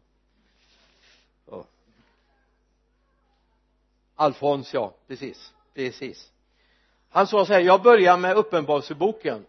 oh. 1.47 1.65
Alfons 4.15 4.75
ja. 4.75 4.95
Precis. 5.09 5.53
Precis. 5.75 6.33
Han 7.11 7.27
sa 7.27 7.47
så 7.47 7.53
här 7.53 7.61
jag 7.61 7.83
börjar 7.83 8.17
med 8.17 8.37
uppenbarelseboken. 8.37 9.47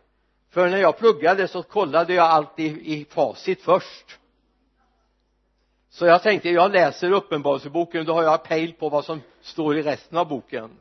För 0.49 0.69
när 0.69 0.77
jag 0.77 0.97
pluggade 0.97 1.47
så 1.47 1.63
kollade 1.63 2.13
jag 2.13 2.25
alltid 2.25 2.77
i 2.77 3.05
facit 3.05 3.61
först. 3.61 4.19
Så 5.89 6.05
jag 6.05 6.23
tänkte 6.23 6.49
jag 6.49 6.71
läser 6.71 7.11
uppenbarelseboken 7.11 8.05
då 8.05 8.13
har 8.13 8.23
jag 8.23 8.43
pejl 8.43 8.73
på 8.73 8.89
vad 8.89 9.05
som 9.05 9.21
står 9.41 9.77
i 9.77 9.81
resten 9.81 10.17
av 10.17 10.27
boken. 10.27 10.79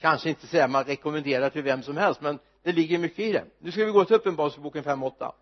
Kanske 0.00 0.28
inte 0.28 0.46
säga 0.46 0.68
man 0.68 0.84
rekommenderar 0.84 1.50
till 1.50 1.62
vem 1.62 1.82
som 1.82 1.96
helst 1.96 2.20
men 2.20 2.38
det 2.62 2.72
ligger 2.72 2.98
mycket 2.98 3.18
i 3.18 3.32
det. 3.32 3.44
Nu 3.58 3.72
ska 3.72 3.84
vi 3.84 3.90
gå 3.90 4.04
till 4.04 4.16
uppenbarelseboken 4.16 4.84
5.8 4.84 5.32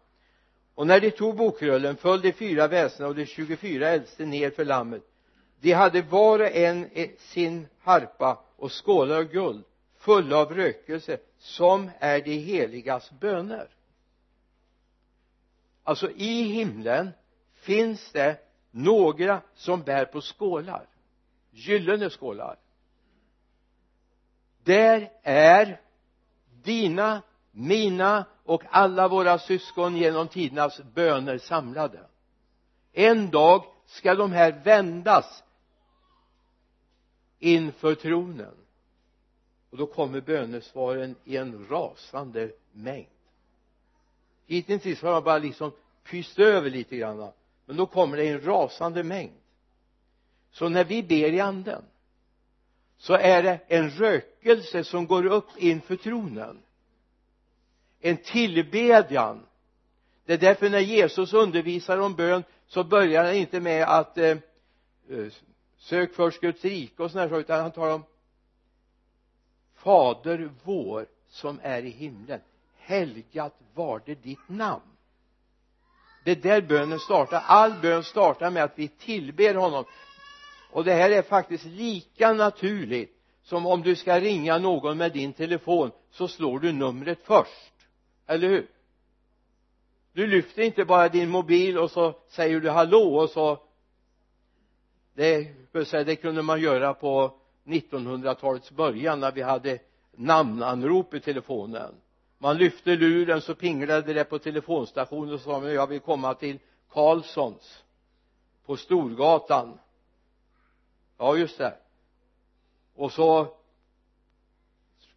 och 0.80 0.86
när 0.86 1.00
de 1.00 1.10
tog 1.10 1.36
bokrullen 1.36 1.96
föll 1.96 2.20
de 2.20 2.32
fyra 2.32 2.68
väsena 2.68 3.08
och 3.08 3.14
de 3.14 3.26
24 3.26 3.88
äldste 3.88 4.26
ner 4.26 4.50
för 4.50 4.64
lammet. 4.64 5.02
De 5.60 5.72
hade 5.72 6.02
var 6.02 6.38
och 6.38 6.46
en 6.46 6.88
e- 6.92 7.10
sin 7.18 7.66
harpa 7.80 8.44
och 8.56 8.84
skålar 8.84 9.16
av 9.16 9.24
guld 9.24 9.64
fulla 9.98 10.36
av 10.36 10.54
rökelse 10.54 11.18
som 11.38 11.90
är 11.98 12.20
de 12.20 12.38
heligas 12.38 13.10
böner. 13.10 13.68
Alltså 15.82 16.10
i 16.10 16.42
himlen 16.42 17.10
finns 17.54 18.12
det 18.12 18.36
några 18.70 19.40
som 19.54 19.82
bär 19.82 20.04
på 20.04 20.20
skålar 20.20 20.86
gyllene 21.50 22.10
skålar. 22.10 22.56
Där 24.64 25.10
är 25.22 25.80
dina, 26.62 27.22
mina 27.50 28.24
och 28.50 28.62
alla 28.70 29.08
våra 29.08 29.38
syskon 29.38 29.96
genom 29.96 30.28
tidernas 30.28 30.80
böner 30.94 31.38
samlade. 31.38 32.00
En 32.92 33.30
dag 33.30 33.64
ska 33.86 34.14
de 34.14 34.32
här 34.32 34.60
vändas 34.64 35.42
inför 37.38 37.94
tronen. 37.94 38.54
Och 39.70 39.78
då 39.78 39.86
kommer 39.86 40.20
bönesvaren 40.20 41.16
i 41.24 41.36
en 41.36 41.66
rasande 41.70 42.52
mängd. 42.72 43.06
Hittills 44.46 45.02
har 45.02 45.12
man 45.12 45.24
bara 45.24 45.38
liksom 45.38 45.72
pyst 46.04 46.38
över 46.38 46.70
lite 46.70 46.96
grann 46.96 47.32
men 47.64 47.76
då 47.76 47.86
kommer 47.86 48.16
det 48.16 48.24
i 48.24 48.28
en 48.28 48.40
rasande 48.40 49.02
mängd. 49.02 49.40
Så 50.50 50.68
när 50.68 50.84
vi 50.84 51.02
ber 51.02 51.32
i 51.32 51.40
anden 51.40 51.82
så 52.98 53.14
är 53.14 53.42
det 53.42 53.60
en 53.68 53.90
rökelse 53.90 54.84
som 54.84 55.06
går 55.06 55.26
upp 55.26 55.48
inför 55.56 55.96
tronen 55.96 56.62
en 58.00 58.16
tillbedjan. 58.16 59.46
Det 60.24 60.32
är 60.32 60.38
därför 60.38 60.70
när 60.70 60.78
Jesus 60.78 61.32
undervisar 61.32 61.98
om 61.98 62.14
bön 62.14 62.44
så 62.66 62.84
börjar 62.84 63.24
han 63.24 63.34
inte 63.34 63.60
med 63.60 63.84
att 63.84 64.18
eh, 64.18 64.36
eh 65.10 65.26
sök 65.78 66.14
först 66.14 66.40
Guds 66.40 66.64
rike 66.64 67.02
och 67.02 67.10
sådana 67.10 67.28
saker 67.28 67.40
utan 67.40 67.60
han 67.60 67.70
talar 67.70 67.94
om 67.94 68.04
fader 69.74 70.50
vår 70.64 71.06
som 71.28 71.60
är 71.62 71.82
i 71.82 71.90
himlen. 71.90 72.40
Helgat 72.78 73.54
var 73.74 74.02
det 74.06 74.14
ditt 74.14 74.48
namn. 74.48 74.82
Det 76.24 76.30
är 76.30 76.36
där 76.36 76.60
bönen 76.60 76.98
startar. 76.98 77.42
All 77.46 77.72
bön 77.82 78.04
startar 78.04 78.50
med 78.50 78.64
att 78.64 78.78
vi 78.78 78.88
tillber 78.88 79.54
honom. 79.54 79.84
Och 80.70 80.84
det 80.84 80.92
här 80.92 81.10
är 81.10 81.22
faktiskt 81.22 81.64
lika 81.64 82.32
naturligt 82.32 83.16
som 83.42 83.66
om 83.66 83.82
du 83.82 83.96
ska 83.96 84.20
ringa 84.20 84.58
någon 84.58 84.98
med 84.98 85.12
din 85.12 85.32
telefon 85.32 85.90
så 86.10 86.28
slår 86.28 86.58
du 86.58 86.72
numret 86.72 87.18
först 87.24 87.72
eller 88.30 88.48
hur? 88.48 88.70
Du 90.12 90.26
lyfter 90.26 90.62
inte 90.62 90.84
bara 90.84 91.08
din 91.08 91.28
mobil 91.28 91.78
och 91.78 91.90
så 91.90 92.14
säger 92.28 92.60
du 92.60 92.70
hallå 92.70 93.16
och 93.16 93.30
så 93.30 93.58
det, 95.14 95.54
det 95.90 96.16
kunde 96.16 96.42
man 96.42 96.60
göra 96.60 96.94
på 96.94 97.34
1900-talets 97.64 98.70
början 98.70 99.20
när 99.20 99.32
vi 99.32 99.42
hade 99.42 99.78
namnanrop 100.12 101.14
i 101.14 101.20
telefonen. 101.20 101.94
Man 102.38 102.56
lyfte 102.56 102.96
luren 102.96 103.40
så 103.40 103.54
pinglade 103.54 104.12
det 104.12 104.24
på 104.24 104.38
telefonstationen 104.38 105.34
och 105.34 105.40
sa 105.40 105.68
jag 105.68 105.86
vill 105.86 106.00
komma 106.00 106.34
till 106.34 106.58
Karlssons 106.88 107.84
på 108.66 108.76
Storgatan. 108.76 109.78
Ja 111.18 111.36
just 111.36 111.58
det. 111.58 111.76
Och 112.94 113.12
så 113.12 113.56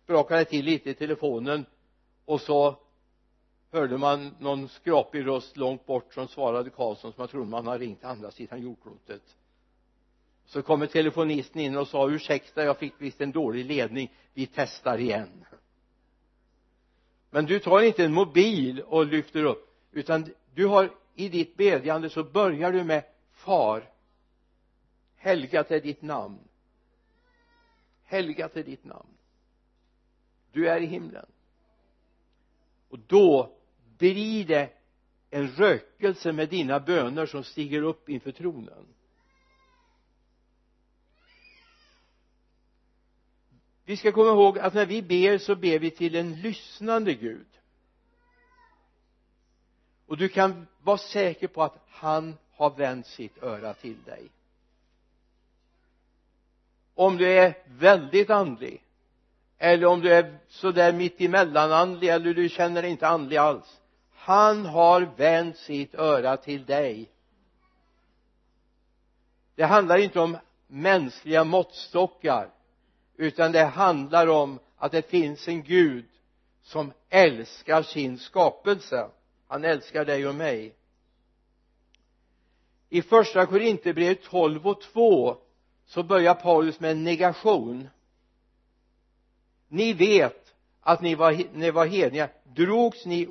sprakade 0.03 0.39
det 0.39 0.45
till 0.45 0.65
lite 0.65 0.89
i 0.89 0.93
telefonen 0.93 1.65
och 2.25 2.41
så 2.41 2.82
hörde 3.73 3.97
man 3.97 4.35
någon 4.39 4.69
skrapig 4.69 5.25
röst 5.25 5.57
långt 5.57 5.85
bort 5.85 6.13
som 6.13 6.27
svarade 6.27 6.69
Karlsson 6.69 7.13
som 7.13 7.21
jag 7.21 7.29
trodde 7.29 7.49
man 7.49 7.67
hade 7.67 7.85
ringt 7.85 8.03
andra 8.03 8.31
sidan 8.31 8.61
jordklotet. 8.61 9.21
Så 10.45 10.61
kommer 10.61 10.87
telefonisten 10.87 11.61
in 11.61 11.77
och 11.77 11.87
sa 11.87 12.09
ursäkta 12.09 12.63
jag 12.63 12.77
fick 12.77 12.93
visst 12.97 13.21
en 13.21 13.31
dålig 13.31 13.65
ledning. 13.65 14.11
Vi 14.33 14.45
testar 14.45 14.97
igen. 14.97 15.45
Men 17.29 17.45
du 17.45 17.59
tar 17.59 17.81
inte 17.81 18.03
en 18.03 18.13
mobil 18.13 18.81
och 18.81 19.05
lyfter 19.05 19.43
upp 19.43 19.75
utan 19.91 20.33
du 20.53 20.65
har 20.65 20.91
i 21.15 21.29
ditt 21.29 21.57
bedjande 21.57 22.09
så 22.09 22.23
börjar 22.23 22.71
du 22.71 22.83
med 22.83 23.03
far 23.31 23.89
helgat 25.15 25.71
är 25.71 25.81
ditt 25.81 26.01
namn. 26.01 26.39
Helgat 28.03 28.57
är 28.57 28.63
ditt 28.63 28.83
namn. 28.83 29.17
Du 30.51 30.69
är 30.69 30.81
i 30.81 30.85
himlen. 30.85 31.25
Och 32.89 32.99
då 33.07 33.49
blir 33.97 34.45
det 34.45 34.69
en 35.29 35.47
rökelse 35.47 36.31
med 36.31 36.49
dina 36.49 36.79
böner 36.79 37.25
som 37.25 37.43
stiger 37.43 37.81
upp 37.81 38.09
inför 38.09 38.31
tronen. 38.31 38.85
Vi 43.85 43.97
ska 43.97 44.11
komma 44.11 44.29
ihåg 44.29 44.59
att 44.59 44.73
när 44.73 44.85
vi 44.85 45.01
ber 45.01 45.37
så 45.37 45.55
ber 45.55 45.79
vi 45.79 45.91
till 45.91 46.15
en 46.15 46.41
lyssnande 46.41 47.13
Gud. 47.13 47.47
Och 50.05 50.17
du 50.17 50.29
kan 50.29 50.67
vara 50.81 50.97
säker 50.97 51.47
på 51.47 51.63
att 51.63 51.85
han 51.89 52.37
har 52.51 52.69
vänt 52.69 53.07
sitt 53.07 53.43
öra 53.43 53.73
till 53.73 54.03
dig. 54.03 54.29
Om 56.95 57.17
du 57.17 57.27
är 57.27 57.57
väldigt 57.65 58.29
andlig 58.29 58.83
eller 59.57 59.87
om 59.87 60.01
du 60.01 60.13
är 60.13 60.37
sådär 60.47 60.93
mitt 60.93 61.21
emellan 61.21 61.71
andlig 61.71 62.09
eller 62.09 62.33
du 62.33 62.49
känner 62.49 62.81
dig 62.81 62.91
inte 62.91 63.07
andlig 63.07 63.37
alls 63.37 63.81
han 64.23 64.65
har 64.65 65.01
vänt 65.01 65.57
sitt 65.57 65.95
öra 65.95 66.37
till 66.37 66.65
dig. 66.65 67.11
Det 69.55 69.63
handlar 69.63 69.97
inte 69.97 70.19
om 70.19 70.37
mänskliga 70.67 71.43
måttstockar 71.43 72.49
utan 73.17 73.51
det 73.51 73.63
handlar 73.63 74.27
om 74.27 74.59
att 74.77 74.91
det 74.91 75.09
finns 75.09 75.47
en 75.47 75.63
Gud 75.63 76.05
som 76.61 76.93
älskar 77.09 77.83
sin 77.83 78.17
skapelse. 78.17 79.09
Han 79.47 79.65
älskar 79.65 80.05
dig 80.05 80.27
och 80.27 80.35
mig. 80.35 80.75
I 82.89 83.01
första 83.01 83.45
Korinthierbrevet 83.45 84.23
12 84.23 84.67
och 84.67 84.81
2 84.81 85.37
så 85.85 86.03
börjar 86.03 86.33
Paulus 86.33 86.79
med 86.79 86.91
en 86.91 87.03
negation. 87.03 87.89
Ni 89.67 89.93
vet 89.93 90.53
att 90.81 91.01
ni 91.01 91.15
var, 91.15 91.43
ni 91.53 91.71
var 91.71 91.85
hedningar 91.85 92.29
drogs 92.43 93.05
ni 93.05 93.27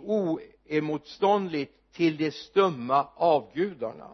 oemotståndligt 0.72 1.92
till 1.92 2.16
de 2.16 2.30
stumma 2.30 3.08
avgudarna. 3.14 4.10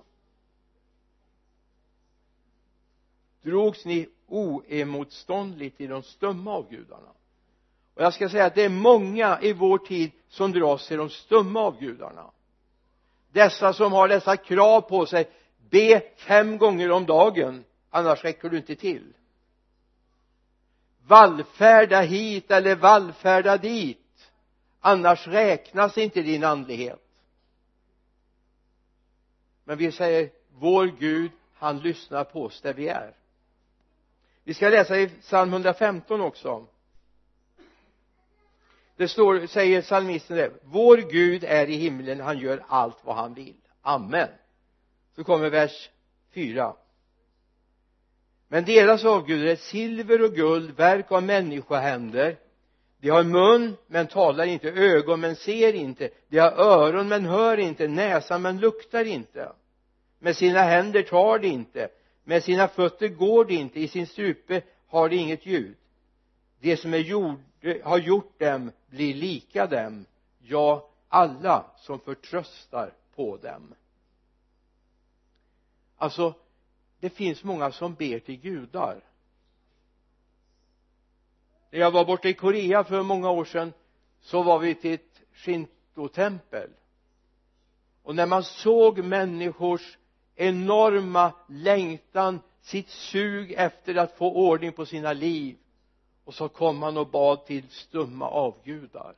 Drogs 3.43 3.85
ni 3.85 4.09
oemotståndligt 4.27 5.77
till 5.77 5.91
de 5.91 6.03
stumma 6.03 6.53
avgudarna? 6.53 7.09
Och 7.95 8.03
jag 8.03 8.15
ska 8.15 8.29
säga 8.29 8.47
att 8.47 8.55
det 8.55 8.65
är 8.65 8.69
många 8.69 9.41
i 9.43 9.53
vår 9.53 9.79
tid 9.79 10.11
som 10.29 10.53
dras 10.53 10.89
till 10.89 10.97
de 10.97 11.11
stumma 11.11 11.61
avgudarna. 11.61 12.31
Dessa 13.33 13.73
som 13.73 13.93
har 13.93 14.09
dessa 14.09 14.37
krav 14.37 14.81
på 14.81 15.07
sig 15.07 15.31
be 15.71 16.03
fem 16.17 16.59
gånger 16.59 16.91
om 16.91 17.07
dagen 17.07 17.65
annars 17.91 18.25
räcker 18.25 18.49
du 18.49 18.57
inte 18.57 18.75
till. 18.75 19.13
Vallfärda 21.07 22.01
hit 22.01 22.51
eller 22.51 22.77
vallfärda 22.77 23.57
dit 23.57 24.08
annars 24.81 25.27
räknas 25.27 25.99
inte 25.99 26.23
din 26.23 26.45
andlighet. 26.45 27.03
Men 29.65 29.79
vi 29.79 29.93
säger 29.93 30.31
vår 30.49 30.87
Gud 30.87 31.31
han 31.55 31.79
lyssnar 31.79 32.25
på 32.25 32.45
oss 32.45 32.61
där 32.61 32.75
vi 32.75 32.89
är. 32.89 33.15
Vi 34.45 34.55
ska 34.55 34.69
läsa 34.69 34.99
i 34.99 35.09
psalm 35.09 35.53
115 35.53 36.21
också. 36.21 36.67
Det 38.97 39.09
står, 39.09 39.47
säger 39.47 39.83
psalmisten 39.83 40.37
det 40.37 40.53
vår 40.63 40.97
Gud 40.97 41.45
är 41.45 41.67
i 41.67 41.75
himlen, 41.75 42.21
han 42.21 42.39
gör 42.39 42.65
allt 42.69 42.99
vad 43.05 43.17
han 43.17 43.35
vill. 43.35 43.57
Amen. 43.83 44.29
Så 45.15 45.25
kommer 45.25 45.51
vers 45.51 45.91
4 46.31 46.75
men 48.49 48.65
deras 48.65 49.05
avgudar 49.05 49.47
är 49.47 49.57
silver 49.57 50.23
och 50.23 50.35
guld, 50.35 50.77
verk 50.77 51.13
av 51.13 51.23
människohänder 51.23 52.37
de 53.01 53.09
har 53.11 53.25
mun 53.25 53.77
men 53.87 54.07
talar 54.07 54.47
inte, 54.47 54.71
ögon 54.71 55.21
men 55.21 55.37
ser 55.37 55.73
inte. 55.73 56.11
De 56.29 56.39
har 56.39 56.51
öron 56.51 57.09
men 57.09 57.25
hör 57.25 57.59
inte, 57.59 57.89
näsa 57.89 58.39
men 58.39 58.59
luktar 58.59 59.05
inte. 59.05 59.53
Med 60.19 60.37
sina 60.37 60.63
händer 60.63 61.03
tar 61.03 61.39
de 61.39 61.49
inte. 61.49 61.89
Med 62.25 62.45
sina 62.45 62.69
fötter 62.69 63.09
går 63.09 63.45
de 63.45 63.55
inte. 63.55 63.81
I 63.81 63.89
sin 63.89 64.07
strupe 64.07 64.63
har 64.87 65.09
de 65.09 65.17
inget 65.17 65.47
ljud. 65.47 65.77
Det 66.61 66.77
som 66.77 66.95
är 66.95 66.99
gjord, 66.99 67.39
har 67.85 67.99
gjort 67.99 68.39
dem 68.39 68.71
blir 68.87 69.15
lika 69.15 69.67
dem. 69.67 70.07
Ja 70.39 70.89
alla 71.09 71.71
som 71.77 72.01
förtröstar 72.01 72.93
på 73.15 73.37
dem. 73.37 73.75
Alltså 75.97 76.35
det 77.01 77.11
finns 77.11 77.45
många 77.45 77.73
som 77.73 77.95
ber 77.95 78.19
till 78.19 78.41
gudar 78.41 79.01
när 81.71 81.81
jag 81.81 81.91
var 81.91 82.05
borta 82.05 82.29
i 82.29 82.35
Korea 82.35 82.85
för 82.85 83.03
många 83.03 83.31
år 83.31 83.45
sedan 83.45 83.73
så 84.21 84.43
var 84.43 84.59
vi 84.59 84.75
till 84.75 84.95
ett 84.95 85.21
shintotempel. 85.33 86.71
Och 88.03 88.15
när 88.15 88.27
man 88.27 88.45
såg 88.45 88.99
människors 88.99 89.99
enorma 90.35 91.33
längtan 91.49 92.41
sitt 92.63 92.89
sug 92.89 93.53
efter 93.53 93.95
att 93.95 94.17
få 94.17 94.33
ordning 94.33 94.73
på 94.73 94.87
sina 94.87 95.13
liv 95.13 95.57
och 96.25 96.35
så 96.35 96.49
kom 96.49 96.79
man 96.79 96.97
och 96.97 97.11
bad 97.11 97.47
till 97.47 97.69
stumma 97.69 98.29
avgudar. 98.29 99.15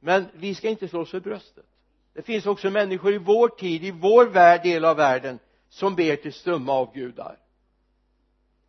Men 0.00 0.28
vi 0.34 0.54
ska 0.54 0.68
inte 0.68 0.88
slå 0.88 1.00
oss 1.00 1.10
för 1.10 1.20
bröstet. 1.20 1.66
Det 2.12 2.22
finns 2.22 2.46
också 2.46 2.70
människor 2.70 3.14
i 3.14 3.18
vår 3.18 3.48
tid, 3.48 3.84
i 3.84 3.90
vår 3.90 4.26
värld, 4.26 4.62
del 4.62 4.84
av 4.84 4.96
världen 4.96 5.38
som 5.68 5.94
ber 5.94 6.16
till 6.16 6.32
stumma 6.32 6.72
avgudar 6.72 7.38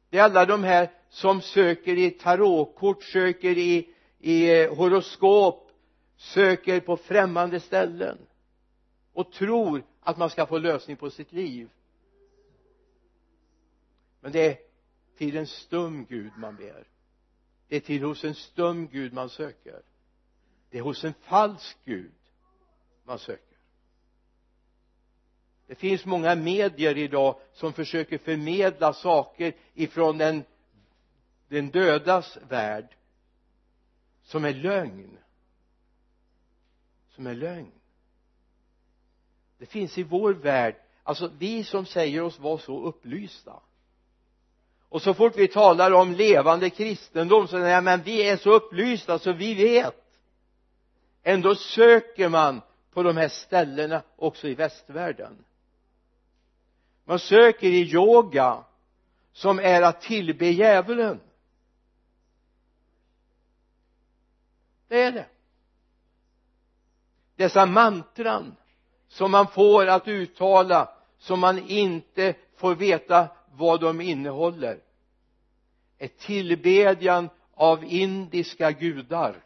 det 0.09 0.17
är 0.17 0.23
alla 0.23 0.45
de 0.45 0.63
här 0.63 0.91
som 1.09 1.41
söker 1.41 1.97
i 1.97 2.11
tarotkort, 2.11 3.03
söker 3.03 3.57
i, 3.57 3.89
i 4.19 4.61
eh, 4.61 4.75
horoskop 4.75 5.67
söker 6.17 6.79
på 6.79 6.97
främmande 6.97 7.59
ställen 7.59 8.17
och 9.13 9.31
tror 9.31 9.83
att 9.99 10.17
man 10.17 10.29
ska 10.29 10.45
få 10.45 10.57
lösning 10.57 10.97
på 10.97 11.09
sitt 11.09 11.31
liv. 11.31 11.69
Men 14.19 14.31
det 14.31 14.45
är 14.45 14.57
till 15.17 15.37
en 15.37 15.47
stum 15.47 16.05
Gud 16.05 16.31
man 16.37 16.55
ber. 16.55 16.87
Det 17.67 17.75
är 17.75 17.79
till 17.79 18.03
hos 18.03 18.23
en 18.23 18.35
stum 18.35 18.87
Gud 18.87 19.13
man 19.13 19.29
söker. 19.29 19.81
Det 20.69 20.77
är 20.77 20.81
hos 20.81 21.03
en 21.03 21.13
falsk 21.13 21.77
Gud 21.85 22.11
man 23.03 23.19
söker 23.19 23.46
det 25.67 25.75
finns 25.75 26.05
många 26.05 26.35
medier 26.35 26.97
idag 26.97 27.35
som 27.53 27.73
försöker 27.73 28.17
förmedla 28.17 28.93
saker 28.93 29.53
ifrån 29.73 30.17
den 30.17 30.43
den 31.47 31.69
dödas 31.69 32.37
värld 32.49 32.87
som 34.23 34.45
är 34.45 34.53
lögn. 34.53 35.17
Som 37.09 37.27
är 37.27 37.35
lögn. 37.35 37.71
Det 39.57 39.65
finns 39.65 39.97
i 39.97 40.03
vår 40.03 40.33
värld 40.33 40.75
alltså 41.03 41.31
vi 41.37 41.63
som 41.63 41.85
säger 41.85 42.21
oss 42.21 42.39
vara 42.39 42.57
så 42.57 42.83
upplysta. 42.83 43.59
Och 44.89 45.01
så 45.01 45.13
fort 45.13 45.37
vi 45.37 45.47
talar 45.47 45.91
om 45.91 46.13
levande 46.13 46.69
kristendom 46.69 47.47
så 47.47 47.51
säger 47.51 47.67
jag 47.67 47.83
men 47.83 48.03
vi 48.03 48.29
är 48.29 48.37
så 48.37 48.51
upplysta 48.53 49.19
så 49.19 49.33
vi 49.33 49.53
vet. 49.53 50.03
Ändå 51.23 51.55
söker 51.55 52.29
man 52.29 52.61
på 52.91 53.03
de 53.03 53.17
här 53.17 53.27
ställena 53.27 54.01
också 54.15 54.47
i 54.47 54.55
västvärlden 54.55 55.43
man 57.07 57.19
söker 57.19 57.67
i 57.67 57.81
yoga 57.81 58.63
som 59.33 59.59
är 59.59 59.81
att 59.81 60.01
tillbe 60.01 60.45
djävulen. 60.45 61.19
Det 64.87 65.01
är 65.01 65.11
det. 65.11 65.25
Dessa 67.35 67.65
mantran 67.65 68.55
som 69.07 69.31
man 69.31 69.47
får 69.47 69.87
att 69.87 70.07
uttala 70.07 70.89
som 71.17 71.39
man 71.39 71.69
inte 71.69 72.35
får 72.55 72.75
veta 72.75 73.27
vad 73.51 73.81
de 73.81 74.01
innehåller 74.01 74.79
är 75.97 76.07
tillbedjan 76.07 77.29
av 77.53 77.83
indiska 77.83 78.71
gudar. 78.71 79.43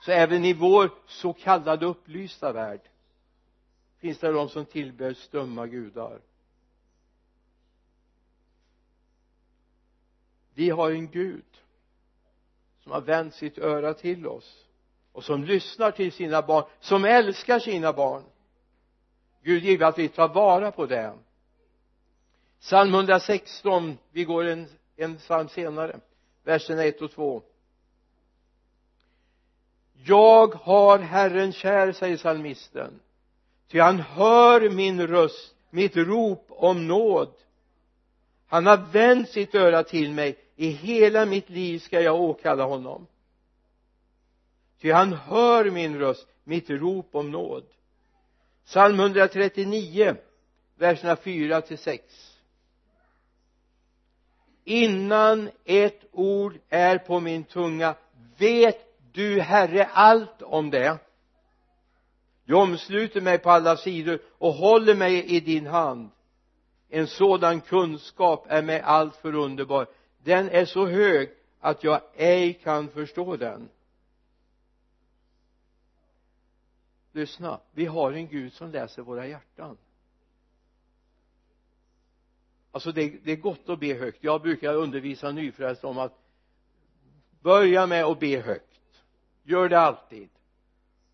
Så 0.00 0.12
även 0.12 0.44
i 0.44 0.52
vår 0.52 0.90
så 1.06 1.32
kallade 1.32 1.86
upplysta 1.86 2.52
värld 2.52 2.80
finns 4.00 4.18
det 4.18 4.32
de 4.32 4.48
som 4.48 4.64
tillber 4.64 5.14
stumma 5.14 5.66
gudar? 5.66 6.20
Vi 10.54 10.70
har 10.70 10.90
en 10.90 11.10
Gud 11.10 11.44
som 12.82 12.92
har 12.92 13.00
vänt 13.00 13.34
sitt 13.34 13.58
öra 13.58 13.94
till 13.94 14.26
oss 14.26 14.66
och 15.12 15.24
som 15.24 15.44
lyssnar 15.44 15.90
till 15.90 16.12
sina 16.12 16.42
barn 16.42 16.64
som 16.80 17.04
älskar 17.04 17.58
sina 17.58 17.92
barn. 17.92 18.24
Gud 19.42 19.64
give 19.64 19.86
att 19.86 19.98
vi 19.98 20.08
tar 20.08 20.28
vara 20.28 20.72
på 20.72 20.86
det 20.86 21.18
psalm 22.60 22.94
116 22.94 23.98
vi 24.10 24.24
går 24.24 24.44
en, 24.44 24.68
en 24.96 25.16
psalm 25.16 25.48
senare 25.48 26.00
verserna 26.44 26.84
1 26.84 27.02
och 27.02 27.10
2 27.10 27.42
jag 30.04 30.54
har 30.54 30.98
Herren 30.98 31.52
kär 31.52 31.92
säger 31.92 32.16
psalmisten 32.16 33.00
ty 33.70 33.78
han 33.78 34.00
hör 34.00 34.70
min 34.70 35.06
röst 35.06 35.54
mitt 35.70 35.96
rop 35.96 36.46
om 36.48 36.86
nåd. 36.86 37.34
Han 38.46 38.66
har 38.66 38.76
vänt 38.76 39.28
sitt 39.28 39.54
öra 39.54 39.82
till 39.82 40.12
mig. 40.12 40.38
I 40.56 40.68
hela 40.68 41.26
mitt 41.26 41.50
liv 41.50 41.78
ska 41.78 42.00
jag 42.00 42.20
åkalla 42.20 42.64
honom. 42.64 43.06
Ty 44.80 44.90
han 44.90 45.12
hör 45.12 45.70
min 45.70 45.98
röst 45.98 46.26
mitt 46.44 46.70
rop 46.70 47.14
om 47.14 47.30
nåd. 47.30 47.64
Psalm 48.64 49.00
139 49.00 50.16
verserna 50.76 51.16
4 51.16 51.60
till 51.60 51.78
6 51.78 52.30
innan 54.64 55.50
ett 55.64 56.04
ord 56.12 56.58
är 56.68 56.98
på 56.98 57.20
min 57.20 57.44
tunga 57.44 57.94
vet 58.38 58.78
du 59.12 59.40
herre 59.40 59.84
allt 59.84 60.42
om 60.42 60.70
det? 60.70 60.98
Du 62.50 62.56
omsluter 62.56 63.20
mig 63.20 63.38
på 63.38 63.50
alla 63.50 63.76
sidor 63.76 64.20
och 64.38 64.52
håller 64.52 64.94
mig 64.94 65.24
i 65.24 65.40
din 65.40 65.66
hand. 65.66 66.10
En 66.88 67.06
sådan 67.06 67.60
kunskap 67.60 68.46
är 68.48 68.62
mig 68.62 68.80
alltför 68.80 69.34
underbar. 69.34 69.86
Den 70.18 70.48
är 70.48 70.64
så 70.64 70.86
hög 70.86 71.30
att 71.60 71.84
jag 71.84 72.00
ej 72.14 72.54
kan 72.54 72.88
förstå 72.88 73.36
den. 73.36 73.68
Lyssna 77.12 77.60
vi 77.72 77.86
har 77.86 78.12
en 78.12 78.28
Gud 78.28 78.52
som 78.52 78.70
läser 78.70 79.02
våra 79.02 79.26
hjärtan. 79.26 79.76
Alltså 82.72 82.92
det, 82.92 83.24
det 83.24 83.32
är 83.32 83.36
gott 83.36 83.68
att 83.68 83.80
be 83.80 83.94
högt. 83.94 84.24
Jag 84.24 84.42
brukar 84.42 84.74
undervisa 84.74 85.30
nyfrälsta 85.30 85.86
om 85.86 85.98
att 85.98 86.18
börja 87.40 87.86
med 87.86 88.04
att 88.04 88.20
be 88.20 88.40
högt. 88.40 89.02
Gör 89.42 89.68
det 89.68 89.80
alltid 89.80 90.28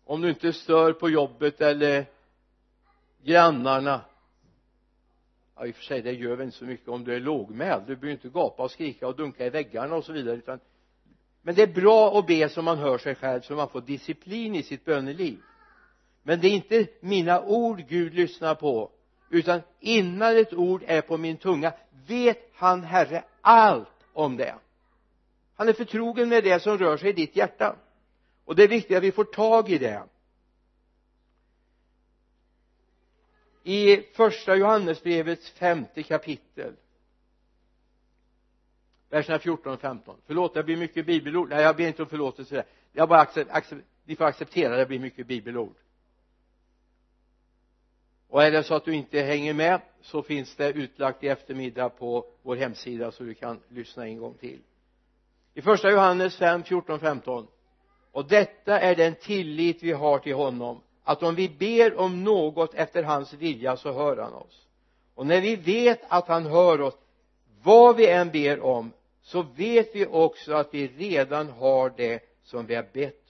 om 0.07 0.21
du 0.21 0.29
inte 0.29 0.53
stör 0.53 0.93
på 0.93 1.09
jobbet 1.09 1.61
eller 1.61 2.05
grannarna. 3.23 4.01
Ja 5.55 5.65
i 5.65 5.71
och 5.71 5.75
för 5.75 5.83
sig 5.83 6.01
det 6.01 6.11
gör 6.11 6.35
väl 6.35 6.45
inte 6.45 6.57
så 6.57 6.65
mycket 6.65 6.87
om 6.87 7.03
du 7.03 7.15
är 7.15 7.19
lågmäld. 7.19 7.83
Du 7.87 7.95
behöver 7.95 8.11
inte 8.11 8.29
gapa 8.29 8.63
och 8.63 8.71
skrika 8.71 9.07
och 9.07 9.15
dunka 9.15 9.45
i 9.45 9.49
väggarna 9.49 9.95
och 9.95 10.03
så 10.03 10.13
vidare 10.13 10.35
utan 10.35 10.59
men 11.41 11.55
det 11.55 11.61
är 11.61 11.73
bra 11.73 12.19
att 12.19 12.27
be 12.27 12.49
så 12.49 12.61
man 12.61 12.77
hör 12.77 12.97
sig 12.97 13.15
själv 13.15 13.41
så 13.41 13.55
man 13.55 13.69
får 13.69 13.81
disciplin 13.81 14.55
i 14.55 14.63
sitt 14.63 14.85
böneliv. 14.85 15.39
Men 16.23 16.39
det 16.39 16.47
är 16.47 16.51
inte 16.51 16.87
mina 16.99 17.41
ord 17.41 17.83
Gud 17.87 18.13
lyssnar 18.13 18.55
på 18.55 18.91
utan 19.29 19.61
innan 19.79 20.37
ett 20.37 20.53
ord 20.53 20.83
är 20.87 21.01
på 21.01 21.17
min 21.17 21.37
tunga 21.37 21.73
vet 22.07 22.49
han 22.53 22.83
herre 22.83 23.23
allt 23.41 24.05
om 24.13 24.37
det. 24.37 24.55
Han 25.55 25.69
är 25.69 25.73
förtrogen 25.73 26.29
med 26.29 26.43
det 26.43 26.59
som 26.59 26.77
rör 26.77 26.97
sig 26.97 27.09
i 27.09 27.13
ditt 27.13 27.35
hjärta 27.35 27.75
och 28.47 28.55
det 28.55 28.63
är 28.63 28.67
viktigt 28.67 28.97
att 28.97 29.03
vi 29.03 29.11
får 29.11 29.23
tag 29.23 29.69
i 29.69 29.77
det. 29.77 30.03
I 33.63 34.01
första 34.01 34.55
Johannesbrevets 34.55 35.49
femte 35.49 36.03
kapitel 36.03 36.73
verserna 39.09 39.39
14 39.39 39.73
och 39.73 39.81
15 39.81 40.15
förlåt 40.25 40.53
det 40.53 40.63
blir 40.63 40.77
mycket 40.77 41.05
bibelord. 41.05 41.49
Nej 41.49 41.63
jag 41.63 41.75
ber 41.75 41.87
inte 41.87 42.03
om 42.03 42.09
förlåtelse. 42.09 42.63
Jag 42.91 43.09
bara 43.09 43.19
accept, 43.19 43.51
accept, 43.51 43.81
ni 44.03 44.15
får 44.15 44.25
acceptera 44.25 44.77
det 44.77 44.85
blir 44.85 44.99
mycket 44.99 45.27
bibelord. 45.27 45.75
Och 48.27 48.43
är 48.43 48.51
det 48.51 48.63
så 48.63 48.75
att 48.75 48.85
du 48.85 48.93
inte 48.95 49.21
hänger 49.21 49.53
med 49.53 49.81
så 50.01 50.21
finns 50.21 50.55
det 50.55 50.71
utlagt 50.71 51.23
i 51.23 51.27
eftermiddag 51.27 51.89
på 51.89 52.25
vår 52.41 52.55
hemsida 52.55 53.11
så 53.11 53.23
du 53.23 53.33
kan 53.33 53.59
lyssna 53.67 54.07
en 54.07 54.17
gång 54.17 54.33
till. 54.33 54.59
I 55.53 55.61
första 55.61 55.91
Johannes 55.91 56.37
5, 56.37 56.63
14, 56.63 56.99
15 56.99 57.47
och 58.17 58.25
detta 58.25 58.79
är 58.79 58.95
den 58.95 59.15
tillit 59.15 59.83
vi 59.83 59.91
har 59.91 60.19
till 60.19 60.35
honom 60.35 60.81
att 61.03 61.23
om 61.23 61.35
vi 61.35 61.49
ber 61.49 61.99
om 61.99 62.23
något 62.23 62.73
efter 62.73 63.03
hans 63.03 63.33
vilja 63.33 63.77
så 63.77 63.91
hör 63.91 64.17
han 64.17 64.33
oss. 64.33 64.67
Och 65.15 65.25
när 65.25 65.41
vi 65.41 65.55
vet 65.55 66.01
att 66.07 66.27
han 66.27 66.45
hör 66.45 66.81
oss 66.81 66.93
vad 67.63 67.95
vi 67.95 68.07
än 68.07 68.31
ber 68.31 68.59
om 68.59 68.91
så 69.21 69.41
vet 69.41 69.95
vi 69.95 70.05
också 70.05 70.53
att 70.53 70.73
vi 70.73 70.87
redan 70.87 71.49
har 71.49 71.93
det 71.97 72.23
som 72.43 72.65
vi 72.65 72.75
har 72.75 72.85
bett 72.93 73.23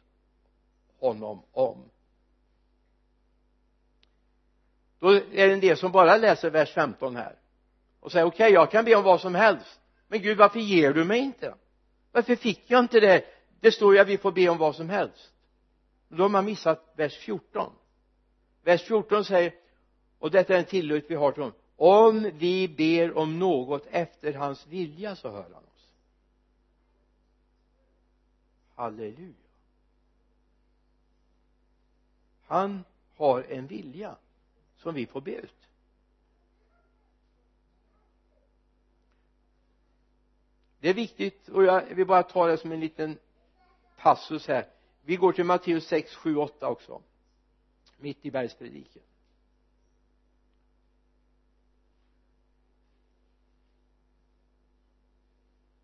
honom 0.99 1.41
om. 1.51 1.77
Då 4.99 5.09
är 5.11 5.47
det 5.47 5.53
en 5.53 5.59
del 5.59 5.77
som 5.77 5.91
bara 5.91 6.17
läser 6.17 6.49
vers 6.49 6.73
15 6.73 7.15
här 7.15 7.35
och 7.99 8.11
säger 8.11 8.25
okej 8.25 8.45
okay, 8.45 8.53
jag 8.53 8.71
kan 8.71 8.85
be 8.85 8.95
om 8.95 9.03
vad 9.03 9.21
som 9.21 9.35
helst 9.35 9.79
men 10.07 10.21
Gud 10.21 10.37
varför 10.37 10.59
ger 10.59 10.93
du 10.93 11.03
mig 11.03 11.19
inte? 11.19 11.53
Varför 12.11 12.35
fick 12.35 12.63
jag 12.67 12.79
inte 12.79 12.99
det 12.99 13.36
det 13.59 13.71
står 13.71 13.93
ju 13.93 13.99
att 13.99 14.07
vi 14.07 14.17
får 14.17 14.31
be 14.31 14.49
om 14.49 14.57
vad 14.57 14.75
som 14.75 14.89
helst. 14.89 15.33
Då 16.07 16.23
har 16.23 16.29
man 16.29 16.45
missat 16.45 16.93
vers 16.95 17.17
14 17.17 17.73
vers 18.67 18.81
14 18.81 19.25
säger 19.25 19.53
och 20.19 20.31
detta 20.31 20.55
är 20.55 20.59
en 20.59 20.65
tillit 20.65 21.05
vi 21.09 21.15
har 21.15 21.31
till 21.31 21.43
honom 21.43 21.57
om 21.75 22.31
vi 22.33 22.67
ber 22.67 23.17
om 23.17 23.39
något 23.39 23.85
efter 23.91 24.33
hans 24.33 24.67
vilja 24.67 25.15
så 25.15 25.29
hör 25.29 25.43
han 25.43 25.63
oss. 25.63 25.93
Halleluja. 28.75 29.33
Han 32.45 32.83
har 33.15 33.43
en 33.43 33.67
vilja 33.67 34.15
som 34.77 34.95
vi 34.95 35.05
får 35.05 35.21
be 35.21 35.31
ut. 35.31 35.67
Det 40.79 40.89
är 40.89 40.93
viktigt 40.93 41.49
och 41.49 41.63
jag 41.63 41.85
vill 41.85 42.07
bara 42.07 42.23
ta 42.23 42.47
det 42.47 42.57
som 42.57 42.71
en 42.71 42.79
liten 42.79 43.17
passus 43.97 44.47
här. 44.47 44.67
Vi 45.01 45.15
går 45.15 45.31
till 45.31 45.43
Matteus 45.43 45.87
6, 45.87 46.15
7, 46.15 46.37
8 46.37 46.67
också. 46.67 47.01
Mitt 47.97 48.25
i 48.25 48.31
bergsprediken 48.31 49.01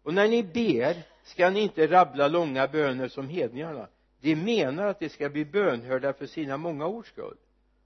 och 0.03 0.13
när 0.13 0.27
ni 0.27 0.43
ber 0.43 1.03
ska 1.23 1.49
ni 1.49 1.59
inte 1.59 1.87
rabbla 1.87 2.27
långa 2.27 2.67
böner 2.67 3.07
som 3.07 3.29
hedningarna. 3.29 3.87
De 4.19 4.35
menar 4.35 4.87
att 4.87 4.99
de 4.99 5.09
ska 5.09 5.29
bli 5.29 5.45
bönhörda 5.45 6.13
för 6.13 6.25
sina 6.25 6.57
många 6.57 6.85
ords 6.85 7.09
skull. 7.09 7.37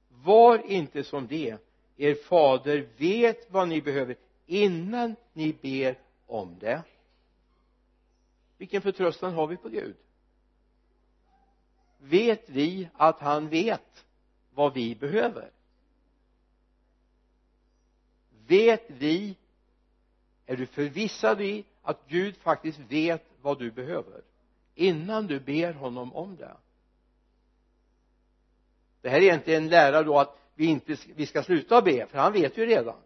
Var 0.09 0.71
inte 0.71 1.03
som 1.03 1.27
det 1.27 1.57
er 1.97 2.15
fader 2.15 2.87
vet 2.97 3.51
vad 3.51 3.67
ni 3.67 3.81
behöver 3.81 4.15
innan 4.45 5.15
ni 5.33 5.53
ber 5.61 5.99
om 6.25 6.55
det. 6.59 6.81
Vilken 8.57 8.81
förtröstan 8.81 9.33
har 9.33 9.47
vi 9.47 9.57
på 9.57 9.69
Gud? 9.69 9.95
Vet 11.97 12.49
vi 12.49 12.89
att 12.93 13.19
han 13.19 13.49
vet 13.49 14.05
vad 14.53 14.73
vi 14.73 14.95
behöver. 14.95 15.51
Vet 18.47 18.85
vi 18.87 19.35
är 20.45 20.57
du 20.57 20.65
förvissad 20.65 21.41
i 21.41 21.65
att 21.81 21.99
Gud 22.07 22.37
faktiskt 22.37 22.79
vet 22.79 23.25
vad 23.41 23.59
du 23.59 23.71
behöver 23.71 24.21
innan 24.75 25.27
du 25.27 25.39
ber 25.39 25.73
honom 25.73 26.13
om 26.13 26.35
det? 26.35 26.57
Det 29.01 29.09
här 29.09 29.21
är 29.21 29.33
inte 29.33 29.55
en 29.55 29.69
lära 29.69 30.03
då 30.03 30.19
att 30.19 30.37
vi 30.55 30.65
inte 30.65 30.97
vi 31.15 31.25
ska 31.25 31.43
sluta 31.43 31.81
be 31.81 32.07
för 32.07 32.17
han 32.17 32.33
vet 32.33 32.57
ju 32.57 32.65
redan. 32.65 32.97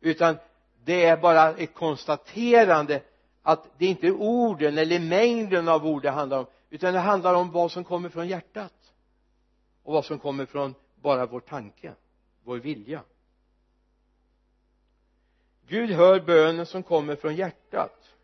Utan 0.00 0.36
det 0.84 1.04
är 1.04 1.16
bara 1.16 1.56
ett 1.56 1.74
konstaterande 1.74 3.02
att 3.48 3.78
det 3.78 3.86
inte 3.86 4.06
är 4.06 4.12
orden 4.12 4.78
eller 4.78 5.00
mängden 5.00 5.68
av 5.68 5.86
ord 5.86 6.02
det 6.02 6.10
handlar 6.10 6.38
om 6.38 6.46
utan 6.70 6.94
det 6.94 7.00
handlar 7.00 7.34
om 7.34 7.50
vad 7.50 7.72
som 7.72 7.84
kommer 7.84 8.08
från 8.08 8.28
hjärtat. 8.28 8.92
Och 9.82 9.92
vad 9.92 10.04
som 10.04 10.18
kommer 10.18 10.46
från 10.46 10.74
bara 10.94 11.26
vår 11.26 11.40
tanke 11.40 11.94
vår 12.42 12.56
vilja. 12.56 13.02
Gud 15.66 15.90
hör 15.90 16.20
bönen 16.20 16.66
som 16.66 16.82
kommer 16.82 17.16
från 17.16 17.36
hjärtat. 17.36 18.14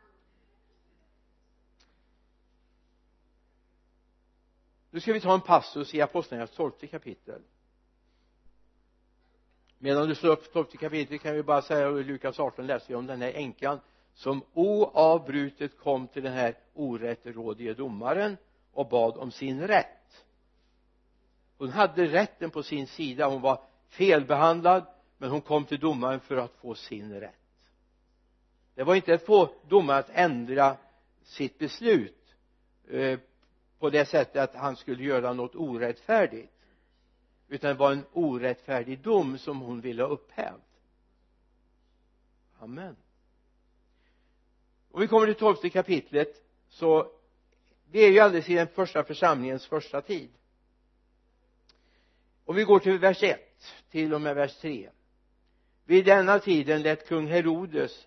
Nu 4.91 5.01
ska 5.01 5.13
vi 5.13 5.21
ta 5.21 5.35
en 5.35 5.41
passus 5.41 5.95
i 5.95 6.01
apostlagärningarnas 6.01 6.57
tolfte 6.57 6.87
kapitel. 6.87 7.43
Medan 9.79 10.09
du 10.09 10.15
slår 10.15 10.33
upp 10.33 10.53
tolfte 10.53 10.77
kapitlet 10.77 11.23
kan 11.23 11.35
vi 11.35 11.43
bara 11.43 11.63
säga 11.63 11.91
i 11.91 12.05
Lukas 12.05 12.41
18 12.41 12.67
läser 12.67 12.89
vi 12.89 12.95
om 12.95 13.07
den 13.07 13.23
här 13.23 13.33
änkan 13.33 13.81
som 14.15 14.43
oavbrutet 14.53 15.79
kom 15.79 16.09
till 16.09 16.23
den 16.23 16.33
här 16.33 16.59
orättrådige 16.75 17.75
domaren 17.75 18.37
och 18.73 18.89
bad 18.89 19.17
om 19.17 19.31
sin 19.31 19.67
rätt. 19.67 20.25
Hon 21.59 21.71
hade 21.71 22.07
rätten 22.07 22.51
på 22.51 22.63
sin 22.63 22.87
sida 22.87 23.29
hon 23.29 23.41
var 23.41 23.61
felbehandlad 23.89 24.87
men 25.19 25.31
hon 25.31 25.41
kom 25.41 25.65
till 25.65 25.81
domaren 25.81 26.21
för 26.21 26.37
att 26.37 26.55
få 26.55 26.75
sin 26.75 27.21
rätt. 27.21 27.35
Det 28.75 28.83
var 28.83 28.95
inte 28.95 29.15
att 29.15 29.27
få 29.27 29.51
domaren 29.69 29.99
att 29.99 30.11
ändra 30.11 30.77
sitt 31.23 31.59
beslut 31.59 32.35
eh, 32.89 33.19
på 33.79 33.91
det 33.91 34.07
sättet 34.07 34.43
att 34.43 34.61
han 34.61 34.77
skulle 34.77 35.05
göra 35.05 35.33
något 35.33 35.55
orättfärdigt 35.55 36.53
utan 37.49 37.69
det 37.69 37.75
var 37.75 37.93
en 37.93 38.05
orättfärdig 38.13 38.99
dom 38.99 39.39
som 39.39 39.61
hon 39.61 39.81
ville 39.81 40.03
ha 40.03 40.11
upphävd 40.11 40.61
amen 42.65 42.97
om 44.95 45.01
vi 45.01 45.07
kommer 45.07 45.27
till 45.27 45.35
tolfte 45.35 45.71
kapitlet 45.71 46.43
så 46.69 47.11
vi 47.91 48.05
är 48.05 48.11
ju 48.11 48.19
alldeles 48.19 48.49
i 48.49 48.55
den 48.55 48.69
första 48.69 49.05
församlingens 49.05 49.67
första 49.67 50.01
tid. 50.01 50.31
Om 52.45 52.57
vi 52.57 52.65
går 52.65 52.79
till 52.79 52.99
vers 52.99 53.23
1 53.23 53.41
till 53.91 54.15
och 54.15 54.21
med 54.21 54.35
vers 54.35 54.57
3 54.57 54.91
vid 55.85 56.05
denna 56.05 56.39
tiden 56.39 56.83
lät 56.83 57.09
kung 57.09 57.27
Herodes 57.27 58.07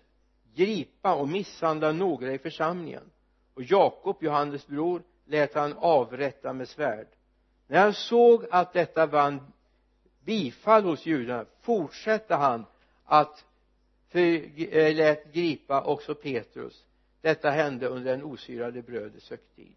gripa 0.54 1.14
och 1.14 1.28
misshandla 1.28 1.92
några 1.92 2.32
i 2.32 2.38
församlingen 2.38 3.10
och 3.54 3.62
Jakob, 3.62 4.16
Johannes 4.20 4.66
bror, 4.66 5.02
lät 5.24 5.54
han 5.54 5.72
avrätta 5.76 6.52
med 6.52 6.68
svärd. 6.68 7.08
När 7.66 7.80
han 7.80 7.94
såg 7.94 8.46
att 8.50 8.72
detta 8.72 9.06
vann 9.06 9.52
bifall 10.24 10.84
hos 10.84 11.06
judarna 11.06 11.44
fortsatte 11.60 12.34
han 12.34 12.64
att 13.04 13.44
för, 14.08 14.18
äh, 14.74 14.94
lät 14.96 15.32
gripa 15.32 15.82
också 15.82 16.14
Petrus. 16.14 16.84
Detta 17.20 17.50
hände 17.50 17.86
under 17.86 18.10
den 18.10 18.24
osyrade 18.24 18.82
brödets 18.82 19.30
högtid. 19.30 19.74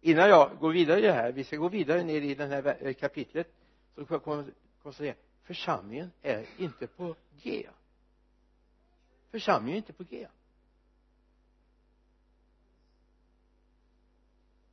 Innan 0.00 0.28
jag 0.28 0.58
går 0.58 0.72
vidare 0.72 0.98
i 0.98 1.02
det 1.02 1.12
här 1.12 1.32
vi 1.32 1.44
ska 1.44 1.56
gå 1.56 1.68
vidare 1.68 2.02
ner 2.04 2.20
i 2.20 2.34
det 2.34 2.46
här 2.46 2.86
eh, 2.86 2.94
kapitlet 2.94 3.48
så 3.94 4.06
kan 4.06 4.20
jag 4.24 4.50
konstatera 4.82 5.14
församlingen 5.42 6.12
är 6.22 6.46
inte 6.58 6.86
på 6.86 7.16
G. 7.42 7.66
Församlingen 9.30 9.74
är 9.74 9.76
inte 9.76 9.92
på 9.92 10.04
G. 10.04 10.28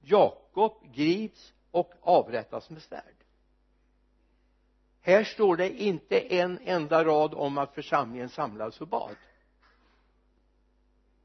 Jakob 0.01 0.93
grips 0.93 1.53
och 1.71 1.93
avrättas 2.01 2.69
med 2.69 2.81
svärd 2.81 3.12
här 5.05 5.23
står 5.23 5.57
det 5.57 5.69
inte 5.69 6.19
en 6.19 6.59
enda 6.63 7.03
rad 7.03 7.33
om 7.33 7.57
att 7.57 7.73
församlingen 7.73 8.29
samlades 8.29 8.81
och 8.81 8.87
bad. 8.87 9.15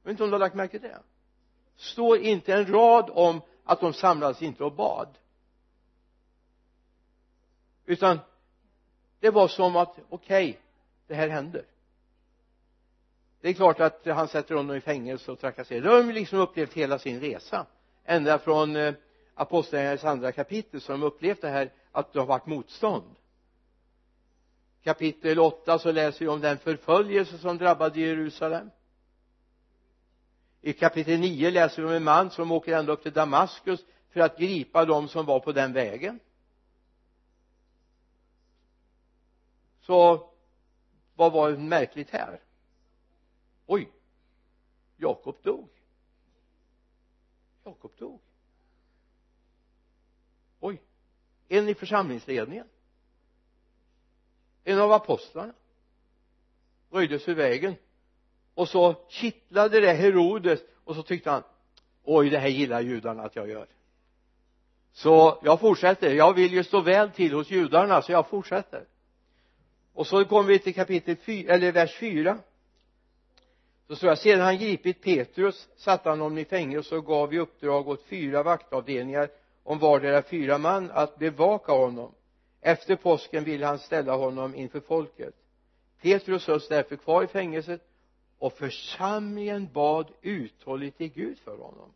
Jag 0.02 0.08
vet 0.08 0.10
inte 0.10 0.24
om 0.24 0.30
du 0.30 0.34
har 0.34 0.40
lagt 0.40 0.54
märke 0.54 0.78
till 0.78 0.88
det? 0.88 1.02
Står 1.76 2.18
inte 2.18 2.52
en 2.52 2.66
rad 2.66 3.10
om 3.10 3.40
att 3.64 3.80
de 3.80 3.92
samlades 3.92 4.42
inte 4.42 4.64
och 4.64 4.72
bad. 4.72 5.08
Utan 7.86 8.18
det 9.20 9.30
var 9.30 9.48
som 9.48 9.76
att 9.76 9.98
okej 10.08 10.50
okay, 10.50 10.60
det 11.06 11.14
här 11.14 11.28
händer. 11.28 11.64
Det 13.40 13.48
är 13.48 13.54
klart 13.54 13.80
att 13.80 14.06
han 14.06 14.28
sätter 14.28 14.54
honom 14.54 14.76
i 14.76 14.80
fängelse 14.80 15.32
och 15.32 15.40
trakasserar 15.40 15.80
det 15.80 15.90
har 15.90 16.02
de 16.02 16.12
liksom 16.12 16.38
upplevt 16.38 16.72
hela 16.74 16.98
sin 16.98 17.20
resa. 17.20 17.66
Ända 18.04 18.38
från 18.38 18.76
eh, 18.76 18.94
apostlagärningarnas 19.34 20.04
andra 20.04 20.32
kapitel 20.32 20.80
så 20.80 20.92
har 20.92 20.98
de 20.98 21.06
upplevt 21.06 21.40
det 21.40 21.48
här 21.48 21.72
att 21.92 22.12
det 22.12 22.18
har 22.18 22.26
varit 22.26 22.46
motstånd 22.46 23.17
kapitel 24.82 25.38
8 25.38 25.78
så 25.78 25.92
läser 25.92 26.20
vi 26.20 26.28
om 26.28 26.40
den 26.40 26.58
förföljelse 26.58 27.38
som 27.38 27.58
drabbade 27.58 28.00
Jerusalem. 28.00 28.70
I 30.60 30.72
kapitel 30.72 31.20
9 31.20 31.50
läser 31.50 31.82
vi 31.82 31.88
om 31.88 31.94
en 31.94 32.04
man 32.04 32.30
som 32.30 32.52
åker 32.52 32.78
ända 32.78 32.92
upp 32.92 33.02
till 33.02 33.12
Damaskus 33.12 33.84
för 34.10 34.20
att 34.20 34.38
gripa 34.38 34.84
dem 34.84 35.08
som 35.08 35.26
var 35.26 35.40
på 35.40 35.52
den 35.52 35.72
vägen. 35.72 36.20
Så 39.80 40.30
vad 41.14 41.32
var 41.32 41.56
märkligt 41.56 42.10
här? 42.10 42.40
Oj 43.66 43.92
Jakob 44.96 45.36
dog. 45.42 45.68
Jakob 47.64 47.92
dog. 47.98 48.20
Oj 50.60 50.82
en 51.48 51.68
i 51.68 51.74
församlingsledningen 51.74 52.68
en 54.68 54.80
av 54.80 54.92
apostlarna 54.92 55.52
röjdes 56.90 57.28
ur 57.28 57.34
vägen 57.34 57.74
och 58.54 58.68
så 58.68 58.94
kittlade 59.08 59.80
det 59.80 59.92
Herodes 59.92 60.60
och 60.84 60.94
så 60.94 61.02
tyckte 61.02 61.30
han 61.30 61.42
oj 62.04 62.30
det 62.30 62.38
här 62.38 62.48
gillar 62.48 62.80
judarna 62.80 63.22
att 63.22 63.36
jag 63.36 63.48
gör. 63.48 63.66
Så 64.92 65.38
jag 65.42 65.60
fortsätter. 65.60 66.14
Jag 66.14 66.34
vill 66.34 66.52
ju 66.52 66.64
stå 66.64 66.80
väl 66.80 67.10
till 67.10 67.32
hos 67.32 67.50
judarna 67.50 68.02
så 68.02 68.12
jag 68.12 68.28
fortsätter. 68.28 68.84
Och 69.92 70.06
så 70.06 70.24
kommer 70.24 70.48
vi 70.48 70.58
till 70.58 70.74
kapitel 70.74 71.16
4 71.16 71.54
eller 71.54 71.72
vers 71.72 71.96
4 71.98 72.38
så 73.86 73.96
står 73.96 74.08
det 74.08 74.16
sedan 74.16 74.40
han 74.40 74.58
gripit 74.58 75.02
Petrus 75.02 75.68
satte 75.76 76.08
han 76.08 76.20
honom 76.20 76.38
i 76.38 76.44
fängelse 76.44 76.96
och 76.96 77.06
gav 77.06 77.34
i 77.34 77.38
uppdrag 77.38 77.88
åt 77.88 78.02
fyra 78.02 78.42
vaktavdelningar 78.42 79.28
om 79.62 79.78
vardera 79.78 80.22
fyra 80.22 80.58
man 80.58 80.90
att 80.90 81.18
bevaka 81.18 81.72
honom 81.72 82.14
efter 82.60 82.96
påsken 82.96 83.44
ville 83.44 83.66
han 83.66 83.78
ställa 83.78 84.16
honom 84.16 84.54
inför 84.54 84.80
folket. 84.80 85.34
Petrus 86.02 86.46
hölls 86.46 86.68
därför 86.68 86.96
kvar 86.96 87.24
i 87.24 87.26
fängelset 87.26 87.80
och 88.38 88.52
församlingen 88.52 89.68
bad 89.72 90.06
uthålligt 90.22 90.98
till 90.98 91.12
Gud 91.12 91.38
för 91.38 91.56
honom. 91.56 91.92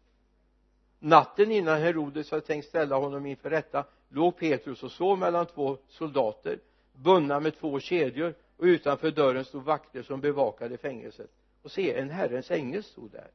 Natten 0.98 1.52
innan 1.52 1.80
Herodes 1.80 2.30
hade 2.30 2.46
tänkt 2.46 2.68
ställa 2.68 2.96
honom 2.96 3.26
inför 3.26 3.50
rätta 3.50 3.84
låg 4.08 4.38
Petrus 4.38 4.82
och 4.82 4.92
sov 4.92 5.18
mellan 5.18 5.46
två 5.46 5.78
soldater 5.88 6.58
bundna 6.92 7.40
med 7.40 7.58
två 7.58 7.80
kedjor 7.80 8.34
och 8.56 8.64
utanför 8.64 9.10
dörren 9.10 9.44
stod 9.44 9.64
vakter 9.64 10.02
som 10.02 10.20
bevakade 10.20 10.76
fängelset. 10.76 11.30
Och 11.62 11.70
se 11.70 11.94
en 11.94 12.10
herrens 12.10 12.50
ängel 12.50 12.82
stod 12.82 13.10
där. 13.10 13.30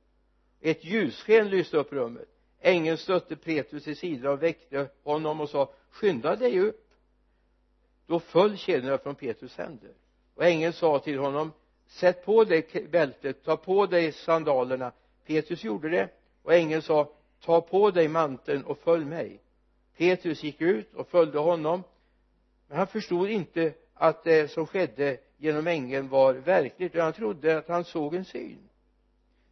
Ett 0.62 0.86
ljussken 0.86 1.50
lyste 1.50 1.78
upp 1.78 1.94
rummet. 1.94 2.28
Ängeln 2.60 2.98
stötte 2.98 3.36
Petrus 3.36 3.88
i 3.88 3.96
sidan 3.96 4.34
och 4.34 4.44
väckte 4.44 4.90
honom 5.04 5.42
och 5.42 5.50
sa 5.50 5.74
skynda 5.90 6.36
dig 6.36 6.60
upp 6.60 6.87
då 8.08 8.20
föll 8.20 8.58
kedjorna 8.58 8.98
från 8.98 9.16
Petrus 9.16 9.58
händer. 9.58 9.92
Och 10.36 10.46
ängeln 10.46 10.74
sa 10.74 11.00
till 11.00 11.20
honom 11.20 11.52
sätt 11.88 12.26
på 12.26 12.44
dig 12.44 12.88
bältet 12.92 13.44
ta 13.44 13.58
på 13.58 13.86
dig 13.86 14.12
sandalerna. 14.12 14.92
Petrus 15.26 15.64
gjorde 15.64 15.90
det 15.90 16.10
och 16.44 16.54
ängeln 16.54 16.82
sa 16.82 17.10
ta 17.42 17.62
på 17.62 17.92
dig 17.92 18.08
manteln 18.08 18.64
och 18.64 18.78
följ 18.78 19.06
mig. 19.06 19.40
Petrus 19.98 20.44
gick 20.44 20.62
ut 20.62 20.94
och 20.94 21.08
följde 21.08 21.40
honom 21.40 21.84
men 22.68 22.78
han 22.78 22.88
förstod 22.88 23.30
inte 23.30 23.74
att 23.94 24.24
det 24.24 24.52
som 24.52 24.68
skedde 24.68 25.18
genom 25.38 25.68
ängeln 25.68 26.10
var 26.10 26.34
verkligt 26.34 26.92
utan 26.92 27.02
han 27.02 27.14
trodde 27.14 27.58
att 27.58 27.68
han 27.68 27.84
såg 27.84 28.16
en 28.16 28.26
syn. 28.26 28.70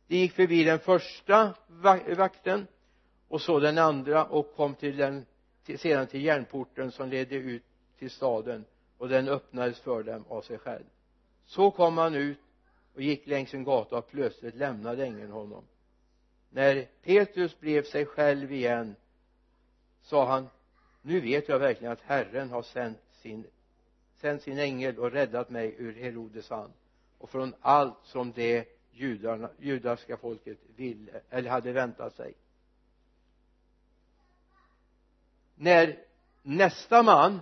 De 0.08 0.16
gick 0.16 0.32
förbi 0.32 0.64
den 0.64 0.80
första 0.80 1.54
vakten 2.18 2.68
och 3.28 3.42
så 3.42 3.60
den 3.60 3.78
andra 3.78 4.26
och 4.26 4.56
kom 4.56 4.76
till 4.76 4.98
den 4.98 5.26
sedan 5.78 6.08
till 6.08 6.26
järnporten 6.26 6.92
som 6.92 7.10
ledde 7.10 7.36
ut 7.36 7.64
till 8.00 8.12
staden 8.12 8.66
och 8.98 9.10
den 9.10 9.28
öppnades 9.28 9.80
för 9.80 10.04
dem 10.04 10.26
av 10.30 10.42
sig 10.42 10.58
själv. 10.58 10.84
Så 11.46 11.72
kom 11.72 11.98
han 11.98 12.16
ut 12.16 12.40
och 12.94 13.02
gick 13.02 13.28
längs 13.28 13.54
en 13.54 13.64
gata 13.64 13.98
och 13.98 14.08
plötsligt 14.08 14.56
lämnade 14.56 15.04
ängeln 15.04 15.32
honom. 15.32 15.64
När 16.50 16.88
Petrus 17.04 17.60
blev 17.60 17.84
sig 17.84 18.06
själv 18.06 18.52
igen 18.54 18.96
sa 20.02 20.26
han 20.26 20.48
nu 21.02 21.20
vet 21.20 21.50
jag 21.50 21.60
verkligen 21.60 21.94
att 21.94 22.02
Herren 22.02 22.50
har 22.50 22.62
sänt 22.62 22.98
sin 23.12 23.48
sänt 24.16 24.42
sin 24.42 24.60
ängel 24.60 25.00
och 25.00 25.12
räddat 25.12 25.50
mig 25.50 25.76
ur 25.78 25.94
Herodes 25.94 26.50
hand 26.50 26.74
och 27.18 27.30
från 27.30 27.56
allt 27.62 27.98
som 28.04 28.32
det 28.32 28.68
judarna, 28.92 29.50
judaska 29.60 30.18
folket 30.18 30.58
ville 30.76 31.22
eller 31.30 31.50
hade 31.50 31.72
väntat 31.72 32.16
sig. 32.16 32.34
När 35.56 36.00
nästa 36.42 37.04
man 37.04 37.40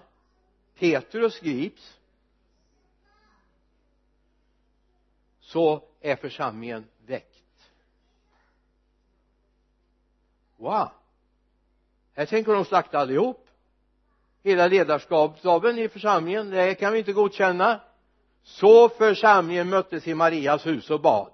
Petrus 0.80 1.40
grips. 1.40 1.98
Så 5.40 5.84
är 6.02 6.16
församlingen 6.16 6.86
väckt. 7.06 7.70
Wow. 10.58 10.90
Här 12.14 12.26
tänker 12.26 12.54
de 12.54 12.66
slakta 12.66 13.00
allihop. 13.00 13.48
Hela 14.44 14.68
ledarskapsstaben 14.68 15.78
i 15.78 15.90
församlingen 15.90 16.50
det 16.50 16.76
kan 16.76 16.94
vi 16.94 17.00
inte 17.00 17.14
godkänna. 17.14 17.82
Så 18.44 18.90
församlingen 18.90 19.70
möttes 19.70 20.08
i 20.08 20.14
Marias 20.14 20.66
hus 20.66 20.90
och 20.90 21.02
bad. 21.02 21.32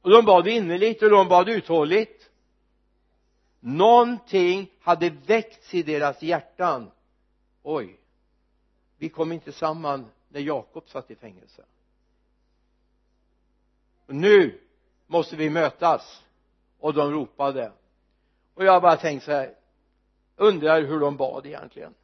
Och 0.00 0.10
de 0.10 0.24
bad 0.24 0.48
innerligt 0.48 1.02
och 1.02 1.10
de 1.10 1.28
bad 1.28 1.48
uthålligt. 1.48 2.30
Någonting 3.60 4.70
hade 4.80 5.10
väckts 5.10 5.74
i 5.74 5.82
deras 5.82 6.22
hjärtan 6.22 6.90
oj 7.64 7.98
vi 8.96 9.08
kom 9.08 9.32
inte 9.32 9.52
samman 9.52 10.10
när 10.28 10.40
Jakob 10.40 10.88
satt 10.88 11.10
i 11.10 11.14
fängelse. 11.14 11.64
Nu 14.06 14.60
måste 15.06 15.36
vi 15.36 15.50
mötas. 15.50 16.22
Och 16.78 16.94
de 16.94 17.10
ropade. 17.10 17.72
Och 18.54 18.64
jag 18.64 18.72
har 18.72 18.80
bara 18.80 18.96
tänkt 18.96 19.24
så 19.24 19.32
här 19.32 19.54
undrar 20.36 20.82
hur 20.82 21.00
de 21.00 21.16
bad 21.16 21.46
egentligen. 21.46 21.94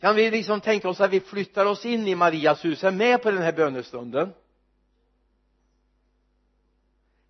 Kan 0.00 0.16
vi 0.16 0.30
liksom 0.30 0.60
tänka 0.60 0.88
oss 0.88 1.00
att 1.00 1.10
vi 1.10 1.20
flyttar 1.20 1.66
oss 1.66 1.84
in 1.84 2.08
i 2.08 2.14
Marias 2.14 2.64
hus? 2.64 2.84
Är 2.84 2.90
med 2.90 3.22
på 3.22 3.30
den 3.30 3.42
här 3.42 3.52
bönestunden. 3.52 4.34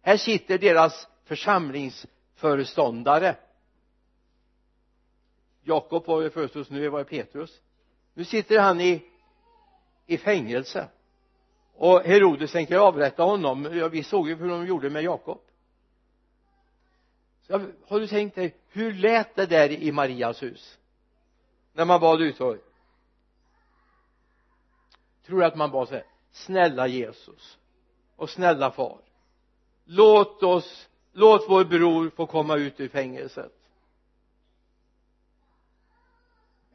Här 0.02 0.16
sitter 0.16 0.58
deras 0.58 1.08
församlingsföreståndare. 1.24 3.36
Jakob 5.66 6.07
var 6.07 6.20
ju 6.22 6.31
förstås 6.31 6.70
nu 6.70 6.88
var 6.88 6.98
det 6.98 7.05
Petrus. 7.05 7.61
Nu 8.14 8.24
sitter 8.24 8.59
han 8.59 8.81
i 8.81 9.02
i 10.07 10.18
fängelse. 10.18 10.88
Och 11.74 12.00
Herodes 12.00 12.52
tänker 12.52 12.76
avrätta 12.76 13.22
honom. 13.22 13.68
Ja, 13.72 13.88
vi 13.88 14.02
såg 14.02 14.29
ju 14.29 14.35
hur 14.35 14.48
de 14.48 14.66
gjorde 14.66 14.90
med 14.90 15.02
Jakob. 15.02 15.40
Så 17.42 17.61
har 17.87 18.00
du 18.00 18.07
tänkt 18.07 18.35
dig 18.35 18.57
hur 18.68 18.92
lät 18.92 19.35
det 19.35 19.46
där 19.46 19.70
i 19.70 19.92
Marias 19.92 20.42
hus? 20.42 20.79
När 21.72 21.85
man 21.85 22.00
bad 22.00 22.22
uttorg 22.22 22.59
tror 25.26 25.38
du 25.38 25.44
att 25.44 25.57
man 25.57 25.70
bad 25.70 25.88
så 25.88 25.94
här 25.94 26.05
snälla 26.33 26.87
Jesus 26.87 27.59
och 28.16 28.31
snälla 28.31 28.70
far 28.70 28.98
låt 29.85 30.42
oss 30.42 30.88
låt 31.12 31.44
vår 31.48 31.64
bror 31.64 32.11
få 32.11 32.26
komma 32.26 32.57
ut 32.57 32.81
ur 32.81 32.88
fängelset. 32.88 33.52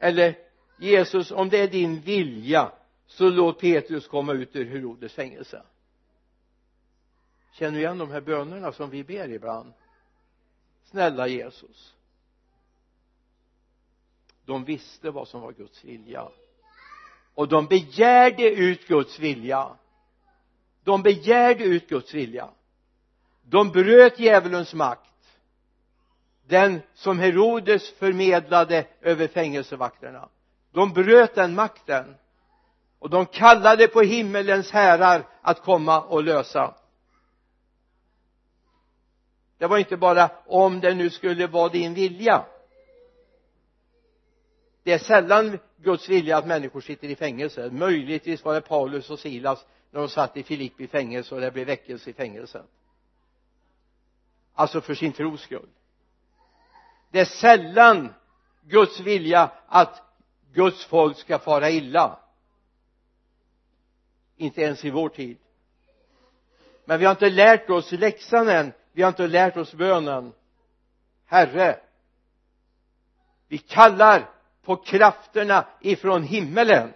Eller 0.02 0.38
Jesus 0.78 1.30
om 1.30 1.48
det 1.48 1.58
är 1.58 1.68
din 1.68 2.00
vilja 2.00 2.72
så 3.06 3.28
låt 3.28 3.60
Petrus 3.60 4.08
komma 4.08 4.32
ut 4.32 4.56
ur 4.56 4.64
Herodes 4.64 5.12
fängelse. 5.12 5.62
Känner 7.52 7.72
du 7.72 7.78
igen 7.78 7.98
de 7.98 8.10
här 8.10 8.20
bönerna 8.20 8.72
som 8.72 8.90
vi 8.90 9.04
ber 9.04 9.28
ibland? 9.28 9.72
Snälla 10.84 11.26
Jesus. 11.28 11.94
De 14.44 14.64
visste 14.64 15.10
vad 15.10 15.28
som 15.28 15.40
var 15.40 15.52
Guds 15.52 15.84
vilja. 15.84 16.28
Och 17.34 17.48
de 17.48 17.66
begärde 17.66 18.50
ut 18.50 18.88
Guds 18.88 19.18
vilja. 19.18 19.76
De 20.84 21.02
begärde 21.02 21.64
ut 21.64 21.88
Guds 21.88 22.14
vilja. 22.14 22.50
De 23.42 23.68
bröt 23.68 24.18
djävulens 24.18 24.74
makt 24.74 25.11
den 26.46 26.82
som 26.94 27.18
Herodes 27.18 27.90
förmedlade 27.90 28.86
över 29.00 29.28
fängelsevakterna. 29.28 30.28
De 30.72 30.92
bröt 30.92 31.34
den 31.34 31.54
makten. 31.54 32.14
Och 32.98 33.10
de 33.10 33.26
kallade 33.26 33.88
på 33.88 34.00
himmelens 34.00 34.70
herrar 34.70 35.28
att 35.42 35.62
komma 35.62 36.00
och 36.00 36.24
lösa. 36.24 36.74
Det 39.58 39.66
var 39.66 39.78
inte 39.78 39.96
bara 39.96 40.30
om 40.46 40.80
det 40.80 40.94
nu 40.94 41.10
skulle 41.10 41.46
vara 41.46 41.68
din 41.68 41.94
vilja. 41.94 42.44
Det 44.82 44.92
är 44.92 44.98
sällan 44.98 45.58
Guds 45.76 46.08
vilja 46.08 46.36
att 46.36 46.46
människor 46.46 46.80
sitter 46.80 47.08
i 47.08 47.16
fängelse. 47.16 47.70
Möjligtvis 47.70 48.44
var 48.44 48.54
det 48.54 48.60
Paulus 48.60 49.10
och 49.10 49.18
Silas 49.18 49.66
när 49.90 50.00
de 50.00 50.08
satt 50.08 50.36
i 50.36 50.42
Filippi 50.42 50.86
fängelse 50.86 51.34
och 51.34 51.40
det 51.40 51.50
blev 51.50 51.66
väckelse 51.66 52.10
i 52.10 52.12
fängelset. 52.12 52.66
Alltså 54.54 54.80
för 54.80 54.94
sin 54.94 55.12
tros 55.12 55.40
skull 55.40 55.68
det 57.12 57.20
är 57.20 57.24
sällan 57.24 58.14
Guds 58.62 59.00
vilja 59.00 59.50
att 59.66 60.02
Guds 60.52 60.84
folk 60.84 61.18
ska 61.18 61.38
fara 61.38 61.70
illa. 61.70 62.18
Inte 64.36 64.62
ens 64.62 64.84
i 64.84 64.90
vår 64.90 65.08
tid. 65.08 65.38
Men 66.84 66.98
vi 66.98 67.04
har 67.04 67.12
inte 67.12 67.30
lärt 67.30 67.70
oss 67.70 67.92
läxan 67.92 68.48
än. 68.48 68.72
Vi 68.92 69.02
har 69.02 69.08
inte 69.08 69.26
lärt 69.26 69.56
oss 69.56 69.74
bönen. 69.74 70.32
Herre 71.26 71.80
vi 73.52 73.58
kallar 73.58 74.30
på 74.64 74.76
krafterna 74.76 75.66
ifrån 75.80 76.22
himmelen. 76.22 76.92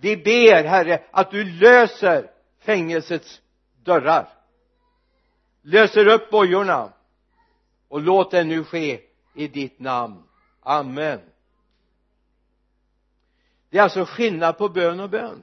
Vi 0.00 0.16
ber 0.16 0.64
herre 0.64 1.02
att 1.10 1.30
du 1.30 1.44
löser 1.44 2.30
fängelsets 2.58 3.40
dörrar. 3.82 4.28
Löser 5.62 6.06
upp 6.06 6.30
bojorna 6.30 6.92
och 7.88 8.00
låt 8.00 8.30
det 8.30 8.44
nu 8.44 8.64
ske 8.64 9.00
i 9.34 9.48
ditt 9.48 9.80
namn. 9.80 10.22
Amen. 10.60 11.20
Det 13.70 13.78
är 13.78 13.82
alltså 13.82 14.04
skillnad 14.04 14.58
på 14.58 14.68
bön 14.68 15.00
och 15.00 15.10
bön. 15.10 15.42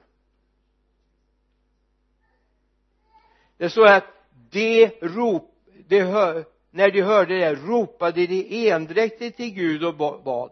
Det 3.58 3.69
står 3.69 3.88
att 3.88 4.08
de 4.49 4.88
rop 5.01 5.56
de 5.88 6.01
hör, 6.01 6.45
när 6.71 6.91
de 6.91 7.01
hörde 7.01 7.38
det 7.38 7.56
ropade 7.56 8.27
de 8.27 8.69
endräktigt 8.69 9.38
till 9.38 9.53
Gud 9.53 9.84
och 9.84 9.95
bad. 10.23 10.51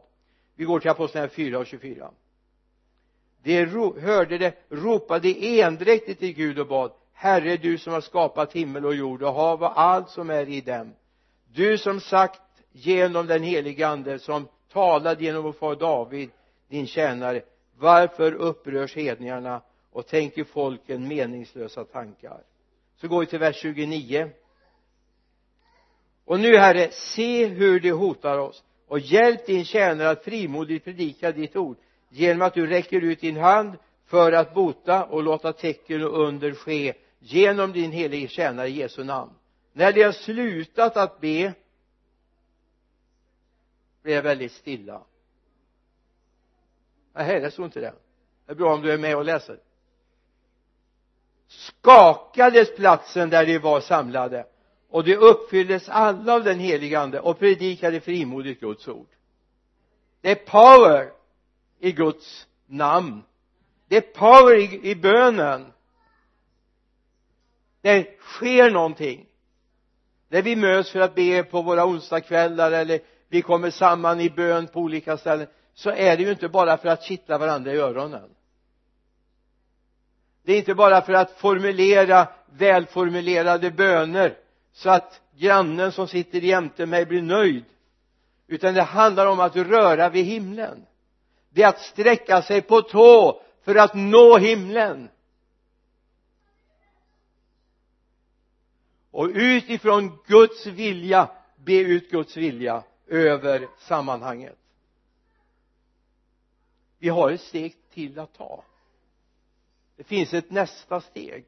Vi 0.55 0.65
går 0.65 0.79
till 0.79 0.89
apostlagärningarna 0.89 1.35
4 1.35 1.59
och 1.59 1.65
24 1.65 2.11
de 3.43 3.65
hörde 3.99 4.37
det 4.37 4.53
ropade 4.69 5.59
endräktigt 5.59 6.19
till 6.19 6.33
Gud 6.33 6.59
och 6.59 6.67
bad. 6.67 6.91
Herre 7.13 7.57
du 7.57 7.77
som 7.77 7.93
har 7.93 8.01
skapat 8.01 8.53
himmel 8.53 8.85
och 8.85 8.95
jord 8.95 9.23
och 9.23 9.33
hav 9.33 9.63
och 9.63 9.81
allt 9.81 10.09
som 10.09 10.29
är 10.29 10.49
i 10.49 10.61
dem 10.61 10.93
du 11.53 11.77
som 11.77 11.99
sagt 11.99 12.41
genom 12.71 13.27
den 13.27 13.43
helige 13.43 13.87
ande 13.87 14.19
som 14.19 14.47
talade 14.71 15.23
genom 15.23 15.43
vår 15.43 15.51
far 15.51 15.75
David 15.75 16.29
din 16.69 16.87
tjänare 16.87 17.41
varför 17.77 18.33
upprörs 18.33 18.95
hedningarna 18.95 19.61
och 19.91 20.07
tänker 20.07 20.43
folken 20.43 21.07
meningslösa 21.07 21.85
tankar? 21.85 22.43
Så 22.95 23.07
går 23.07 23.19
vi 23.19 23.25
till 23.25 23.39
vers 23.39 23.61
29 23.61 24.29
och 26.25 26.39
nu 26.39 26.57
herre 26.57 26.91
se 26.91 27.45
hur 27.45 27.79
de 27.79 27.91
hotar 27.91 28.37
oss 28.37 28.63
och 28.87 28.99
hjälp 28.99 29.45
din 29.45 29.65
tjänare 29.65 30.09
att 30.09 30.23
frimodigt 30.23 30.85
predika 30.85 31.31
ditt 31.31 31.55
ord 31.55 31.77
genom 32.09 32.41
att 32.41 32.53
du 32.53 32.67
räcker 32.67 33.01
ut 33.01 33.21
din 33.21 33.37
hand 33.37 33.77
för 34.05 34.31
att 34.31 34.53
bota 34.53 35.05
och 35.05 35.23
låta 35.23 35.53
tecken 35.53 36.03
och 36.03 36.27
under 36.27 36.53
ske 36.53 36.93
genom 37.19 37.71
din 37.71 37.91
helige 37.91 38.27
tjänare 38.27 38.67
i 38.67 38.71
Jesu 38.71 39.03
namn 39.03 39.31
när 39.73 39.93
de 39.93 40.03
har 40.03 40.11
slutat 40.11 40.97
att 40.97 41.21
be 41.21 41.53
blev 44.01 44.23
det 44.23 44.29
väldigt 44.29 44.51
stilla. 44.51 45.03
Nej 47.13 47.39
det 47.39 47.51
står 47.51 47.65
inte 47.65 47.79
det. 47.79 47.93
Det 48.45 48.51
är 48.51 48.55
bra 48.55 48.73
om 48.73 48.81
du 48.81 48.91
är 48.91 48.97
med 48.97 49.17
och 49.17 49.25
läser. 49.25 49.59
Skakades 51.47 52.75
platsen 52.75 53.29
där 53.29 53.45
de 53.45 53.59
var 53.59 53.81
samlade 53.81 54.45
och 54.89 55.03
de 55.03 55.15
uppfylldes 55.15 55.89
alla 55.89 56.33
av 56.33 56.43
den 56.43 56.59
helige 56.59 56.99
ande 56.99 57.19
och 57.19 57.39
predikade 57.39 58.01
frimodigt 58.01 58.59
Guds 58.59 58.87
ord. 58.87 59.07
Det 60.21 60.31
är 60.31 60.35
power 60.35 61.11
i 61.79 61.91
Guds 61.91 62.47
namn. 62.65 63.23
Det 63.87 63.97
är 63.97 64.01
power 64.01 64.55
i, 64.55 64.89
i 64.89 64.95
bönen. 64.95 65.73
Det 67.81 68.19
sker 68.19 68.71
någonting 68.71 69.27
när 70.31 70.41
vi 70.41 70.55
möts 70.55 70.91
för 70.91 70.99
att 70.99 71.15
be 71.15 71.43
på 71.43 71.61
våra 71.61 71.85
onsdagskvällar 71.85 72.71
eller 72.71 72.99
vi 73.29 73.41
kommer 73.41 73.69
samman 73.69 74.21
i 74.21 74.29
bön 74.29 74.67
på 74.67 74.79
olika 74.79 75.17
ställen 75.17 75.47
så 75.73 75.89
är 75.89 76.17
det 76.17 76.23
ju 76.23 76.31
inte 76.31 76.49
bara 76.49 76.77
för 76.77 76.89
att 76.89 77.03
kittla 77.03 77.37
varandra 77.37 77.73
i 77.73 77.77
öronen. 77.77 78.29
Det 80.43 80.53
är 80.53 80.57
inte 80.57 80.73
bara 80.73 81.01
för 81.01 81.13
att 81.13 81.31
formulera 81.31 82.27
välformulerade 82.51 83.71
böner 83.71 84.37
så 84.73 84.89
att 84.89 85.21
grannen 85.37 85.91
som 85.91 86.07
sitter 86.07 86.39
jämte 86.39 86.85
mig 86.85 87.05
blir 87.05 87.21
nöjd 87.21 87.65
utan 88.47 88.73
det 88.73 88.81
handlar 88.81 89.25
om 89.25 89.39
att 89.39 89.55
röra 89.55 90.09
vid 90.09 90.25
himlen. 90.25 90.85
Det 91.49 91.63
är 91.63 91.67
att 91.67 91.81
sträcka 91.81 92.41
sig 92.41 92.61
på 92.61 92.81
tå 92.81 93.41
för 93.65 93.75
att 93.75 93.93
nå 93.93 94.37
himlen. 94.37 95.09
Och 99.11 99.29
utifrån 99.33 100.19
Guds 100.27 100.65
vilja 100.65 101.29
be 101.55 101.79
ut 101.79 102.11
Guds 102.11 102.37
vilja 102.37 102.83
över 103.07 103.67
sammanhanget. 103.77 104.57
Vi 106.97 107.09
har 107.09 107.31
ett 107.31 107.41
steg 107.41 107.75
till 107.93 108.19
att 108.19 108.33
ta. 108.33 108.63
Det 109.95 110.03
finns 110.03 110.33
ett 110.33 110.51
nästa 110.51 111.01
steg. 111.01 111.45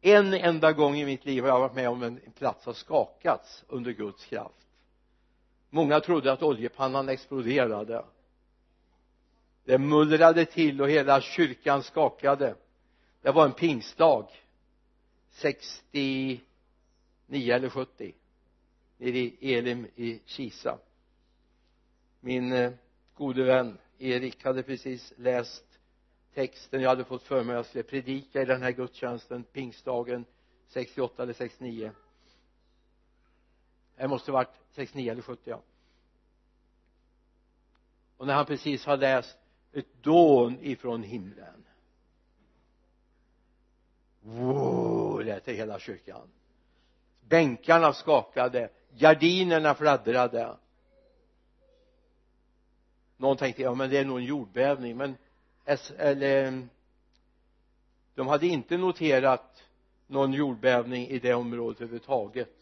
En 0.00 0.34
enda 0.34 0.72
gång 0.72 0.96
i 0.96 1.04
mitt 1.04 1.24
liv 1.24 1.42
har 1.42 1.48
jag 1.48 1.60
varit 1.60 1.74
med 1.74 1.88
om 1.88 2.02
en 2.02 2.20
plats 2.38 2.66
har 2.66 2.72
skakats 2.72 3.64
under 3.68 3.92
Guds 3.92 4.24
kraft. 4.24 4.66
Många 5.70 6.00
trodde 6.00 6.32
att 6.32 6.42
oljepannan 6.42 7.08
exploderade. 7.08 8.04
Det 9.64 9.78
mullrade 9.78 10.44
till 10.44 10.82
och 10.82 10.90
hela 10.90 11.20
kyrkan 11.20 11.82
skakade. 11.82 12.54
Det 13.22 13.30
var 13.30 13.44
en 13.44 13.52
pingstdag. 13.52 14.28
69 15.34 16.40
eller 17.30 17.68
70 17.68 18.14
nere 18.96 19.18
i 19.18 19.54
Elim 19.54 19.86
i 19.96 20.20
Kisa. 20.26 20.78
Min 22.20 22.52
eh, 22.52 22.72
gode 23.14 23.44
vän 23.44 23.78
Erik 23.98 24.44
hade 24.44 24.62
precis 24.62 25.12
läst 25.16 25.64
texten. 26.34 26.82
Jag 26.82 26.88
hade 26.88 27.04
fått 27.04 27.22
för 27.22 27.44
mig 27.44 27.54
att 27.54 27.58
jag 27.58 27.66
skulle 27.66 27.84
predika 27.84 28.42
i 28.42 28.44
den 28.44 28.62
här 28.62 28.72
gudstjänsten 28.72 29.44
pingstdagen 29.44 30.24
68 30.68 31.22
eller 31.22 31.32
69 31.32 31.92
det 33.96 34.08
måste 34.08 34.30
ha 34.30 34.38
varit 34.38 34.60
69 34.72 35.12
eller 35.12 35.22
70 35.22 35.40
ja. 35.44 35.62
Och 38.16 38.26
när 38.26 38.34
han 38.34 38.46
precis 38.46 38.84
har 38.84 38.96
läst 38.96 39.38
ett 39.72 40.02
dån 40.02 40.58
ifrån 40.60 41.02
himlen. 41.02 41.64
Wow! 44.20 44.93
Stod 45.24 45.40
till 45.40 45.54
hela 45.54 45.78
kyrkan. 45.78 46.28
Bänkarna 47.20 47.92
skakade 47.92 48.68
gardinerna 48.96 49.74
fladdrade. 49.74 50.56
Någon 53.16 53.36
tänkte 53.36 53.62
ja 53.62 53.74
men 53.74 53.90
det 53.90 53.98
är 53.98 54.04
nog 54.04 54.18
en 54.18 54.24
jordbävning 54.24 54.96
men 54.96 55.16
eller 55.98 56.46
mm, 56.46 56.68
de 58.14 58.28
hade 58.28 58.46
inte 58.46 58.76
noterat 58.76 59.62
någon 60.06 60.32
jordbävning 60.32 61.08
i 61.08 61.18
det 61.18 61.34
området 61.34 61.80
överhuvudtaget. 61.80 62.54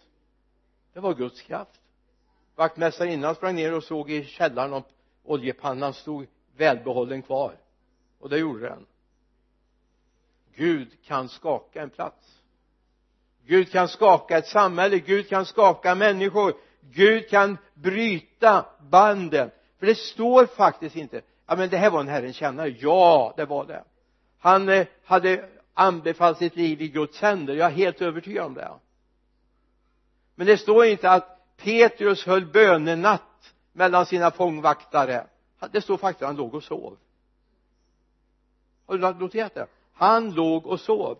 Det 0.92 1.00
var 1.00 1.14
Guds 1.14 1.42
kraft. 1.42 1.80
Vaktmästarinnan 2.54 3.34
sprang 3.34 3.54
ner 3.54 3.74
och 3.74 3.84
såg 3.84 4.10
i 4.10 4.24
källaren 4.24 4.72
om 4.72 4.82
oljepannan 5.22 5.94
stod 5.94 6.26
välbehållen 6.56 7.22
kvar. 7.22 7.56
Och 8.18 8.28
det 8.28 8.38
gjorde 8.38 8.68
den. 8.68 8.86
Gud 10.54 11.04
kan 11.04 11.28
skaka 11.28 11.82
en 11.82 11.90
plats. 11.90 12.41
Gud 13.46 13.72
kan 13.72 13.88
skaka 13.88 14.38
ett 14.38 14.46
samhälle, 14.46 14.98
Gud 14.98 15.28
kan 15.28 15.46
skaka 15.46 15.94
människor 15.94 16.54
Gud 16.94 17.28
kan 17.28 17.58
bryta 17.74 18.66
banden. 18.90 19.50
För 19.78 19.86
det 19.86 19.94
står 19.94 20.46
faktiskt 20.46 20.96
inte 20.96 21.22
ja 21.46 21.56
men 21.56 21.68
det 21.68 21.76
här 21.76 21.90
var 21.90 22.00
en 22.00 22.08
Herrens 22.08 22.36
tjänare. 22.36 22.68
Ja 22.68 23.34
det 23.36 23.44
var 23.44 23.66
det. 23.66 23.84
Han 24.38 24.68
eh, 24.68 24.86
hade 25.04 25.48
anbefallt 25.74 26.38
sitt 26.38 26.56
liv 26.56 26.82
i 26.82 26.88
Guds 26.88 27.20
händer. 27.20 27.54
Jag 27.54 27.66
är 27.66 27.74
helt 27.74 28.02
övertygad 28.02 28.44
om 28.44 28.54
det. 28.54 28.70
Men 30.34 30.46
det 30.46 30.58
står 30.58 30.84
inte 30.84 31.10
att 31.10 31.56
Petrus 31.56 32.26
höll 32.26 32.46
bönenatt 32.46 33.54
mellan 33.72 34.06
sina 34.06 34.30
fångvaktare. 34.30 35.26
Det 35.70 35.80
står 35.80 35.96
faktiskt 35.96 36.22
att 36.22 36.28
han 36.28 36.36
låg 36.36 36.54
och 36.54 36.62
sov. 36.62 36.96
Har 38.86 38.98
du 38.98 39.14
noterat 39.14 39.54
det? 39.54 39.66
Han 39.92 40.30
låg 40.30 40.66
och 40.66 40.80
sov 40.80 41.18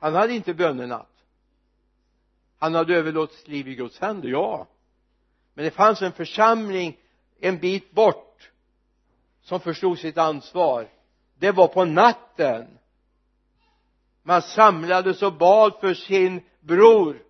han 0.00 0.14
hade 0.14 0.32
inte 0.32 0.54
bönenatt. 0.54 1.24
Han 2.58 2.74
hade 2.74 2.94
överlåtit 2.94 3.36
sitt 3.38 3.48
liv 3.48 3.68
i 3.68 3.74
Guds 3.74 3.98
händer, 3.98 4.28
ja. 4.28 4.66
Men 5.54 5.64
det 5.64 5.70
fanns 5.70 6.02
en 6.02 6.12
församling 6.12 6.98
en 7.40 7.58
bit 7.58 7.92
bort 7.92 8.50
som 9.42 9.60
förstod 9.60 9.98
sitt 9.98 10.18
ansvar. 10.18 10.88
Det 11.38 11.52
var 11.52 11.68
på 11.68 11.84
natten. 11.84 12.78
Man 14.22 14.42
samlades 14.42 15.22
och 15.22 15.32
bad 15.32 15.80
för 15.80 15.94
sin 15.94 16.42
bror 16.60 17.22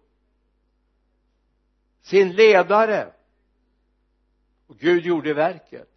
sin 2.03 2.33
ledare. 2.33 3.13
Och 4.67 4.79
Gud 4.79 5.07
gjorde 5.07 5.35
verket. 5.35 5.91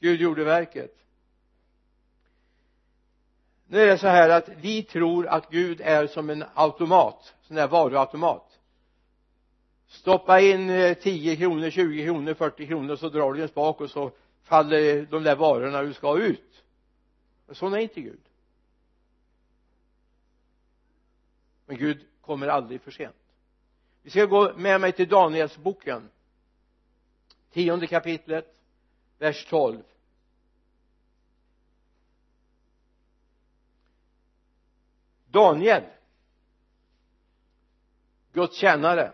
Gud 0.00 0.20
gjorde 0.20 0.44
verket 0.44 1.01
nu 3.72 3.80
är 3.80 3.86
det 3.86 3.98
så 3.98 4.06
här 4.06 4.30
att 4.30 4.48
vi 4.48 4.82
tror 4.82 5.26
att 5.26 5.50
Gud 5.50 5.80
är 5.80 6.06
som 6.06 6.30
en 6.30 6.44
automat 6.54 7.34
sån 7.42 7.56
där 7.56 7.68
varuautomat. 7.68 8.58
Stoppa 9.86 10.40
in 10.40 10.70
eh, 10.70 10.94
10 10.94 11.36
kronor, 11.36 11.70
20 11.70 12.04
kronor, 12.04 12.34
40 12.34 12.66
kronor 12.66 12.96
så 12.96 13.08
drar 13.08 13.32
du 13.32 13.42
en 13.42 13.48
spak 13.48 13.80
och 13.80 13.90
så 13.90 14.10
faller 14.42 15.06
de 15.10 15.22
där 15.22 15.36
varorna 15.36 15.82
du 15.82 15.92
ska 15.92 16.06
ha 16.06 16.18
ut. 16.18 16.64
Men 17.46 17.54
sån 17.54 17.74
är 17.74 17.78
inte 17.78 18.00
Gud. 18.00 18.20
Men 21.66 21.76
Gud 21.76 22.00
kommer 22.20 22.48
aldrig 22.48 22.80
för 22.80 22.90
sent. 22.90 23.16
Vi 24.02 24.10
ska 24.10 24.24
gå 24.24 24.52
med 24.56 24.80
mig 24.80 24.92
till 24.92 25.08
Danielsboken 25.08 26.08
tionde 27.52 27.86
kapitlet 27.86 28.54
vers 29.18 29.46
12 29.46 29.82
Daniel. 35.32 35.82
Guds 38.32 38.56
tjänare. 38.56 39.12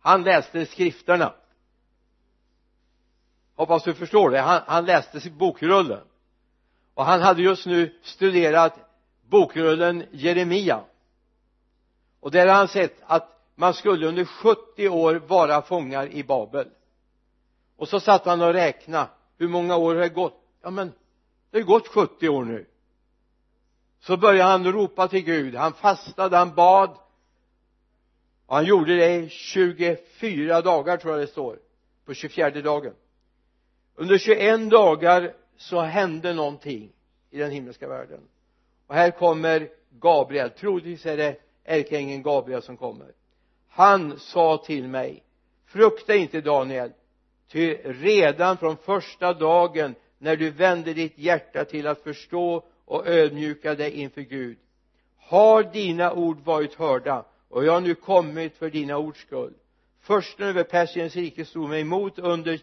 Han 0.00 0.22
läste 0.22 0.66
skrifterna. 0.66 1.34
Hoppas 3.54 3.84
du 3.84 3.94
förstår 3.94 4.30
det. 4.30 4.40
Han, 4.40 4.62
han 4.66 4.84
läste 4.84 5.30
bokrullen. 5.30 6.04
Och 6.94 7.04
han 7.04 7.20
hade 7.20 7.42
just 7.42 7.66
nu 7.66 7.98
studerat 8.02 8.74
bokrullen 9.28 10.04
Jeremia. 10.10 10.84
Och 12.20 12.30
där 12.30 12.46
har 12.46 12.54
han 12.54 12.68
sett 12.68 12.96
att 13.02 13.28
man 13.54 13.74
skulle 13.74 14.06
under 14.06 14.24
70 14.24 14.88
år 14.88 15.14
vara 15.14 15.62
fångar 15.62 16.06
i 16.06 16.24
Babel. 16.24 16.68
Och 17.76 17.88
så 17.88 18.00
satt 18.00 18.26
han 18.26 18.42
och 18.42 18.52
räknade. 18.52 19.08
Hur 19.38 19.48
många 19.48 19.76
år 19.76 19.94
har 19.94 20.02
det 20.02 20.08
gått? 20.08 20.42
Ja 20.62 20.70
men 20.70 20.92
det 21.50 21.58
har 21.58 21.64
gått 21.64 21.88
70 21.88 22.28
år 22.28 22.44
nu 22.44 22.66
så 24.02 24.16
började 24.16 24.50
han 24.50 24.72
ropa 24.72 25.08
till 25.08 25.24
Gud. 25.24 25.54
Han 25.54 25.72
fastade, 25.72 26.36
han 26.36 26.54
bad. 26.54 26.90
Och 28.46 28.56
han 28.56 28.64
gjorde 28.64 28.96
det 28.96 29.14
i 29.14 29.28
24 29.28 30.60
dagar 30.60 30.96
tror 30.96 31.12
jag 31.12 31.22
det 31.22 31.26
står 31.26 31.58
på 32.04 32.14
24 32.14 32.50
dagen. 32.50 32.94
Under 33.94 34.18
21 34.18 34.70
dagar 34.70 35.34
så 35.56 35.80
hände 35.80 36.32
någonting 36.32 36.92
i 37.30 37.38
den 37.38 37.50
himmelska 37.50 37.88
världen. 37.88 38.20
Och 38.86 38.94
här 38.94 39.10
kommer 39.10 39.68
Gabriel. 39.90 40.50
Troligtvis 40.50 41.06
är 41.06 41.16
det 41.16 41.36
ärkeängeln 41.64 42.22
Gabriel 42.22 42.62
som 42.62 42.76
kommer. 42.76 43.12
Han 43.68 44.18
sa 44.18 44.62
till 44.66 44.88
mig 44.88 45.22
frukta 45.66 46.14
inte 46.14 46.40
Daniel 46.40 46.92
ty 47.48 47.74
redan 47.84 48.56
från 48.56 48.76
första 48.76 49.32
dagen 49.32 49.94
när 50.18 50.36
du 50.36 50.50
vände 50.50 50.94
ditt 50.94 51.18
hjärta 51.18 51.64
till 51.64 51.86
att 51.86 52.02
förstå 52.02 52.64
och 52.92 53.06
ödmjuka 53.06 53.74
dig 53.74 53.90
inför 53.90 54.20
Gud. 54.20 54.56
Har 55.16 55.62
dina 55.62 56.12
ord 56.12 56.40
varit 56.40 56.74
hörda? 56.74 57.24
Och 57.48 57.64
jag 57.64 57.72
har 57.72 57.80
nu 57.80 57.94
kommit 57.94 58.56
för 58.56 58.70
dina 58.70 58.96
ords 58.96 59.20
skull. 59.20 59.54
Försten 60.00 60.46
över 60.46 60.64
Persiens 60.64 61.16
rike 61.16 61.44
stod 61.44 61.68
mig 61.68 61.80
emot 61.80 62.18
under 62.18 62.60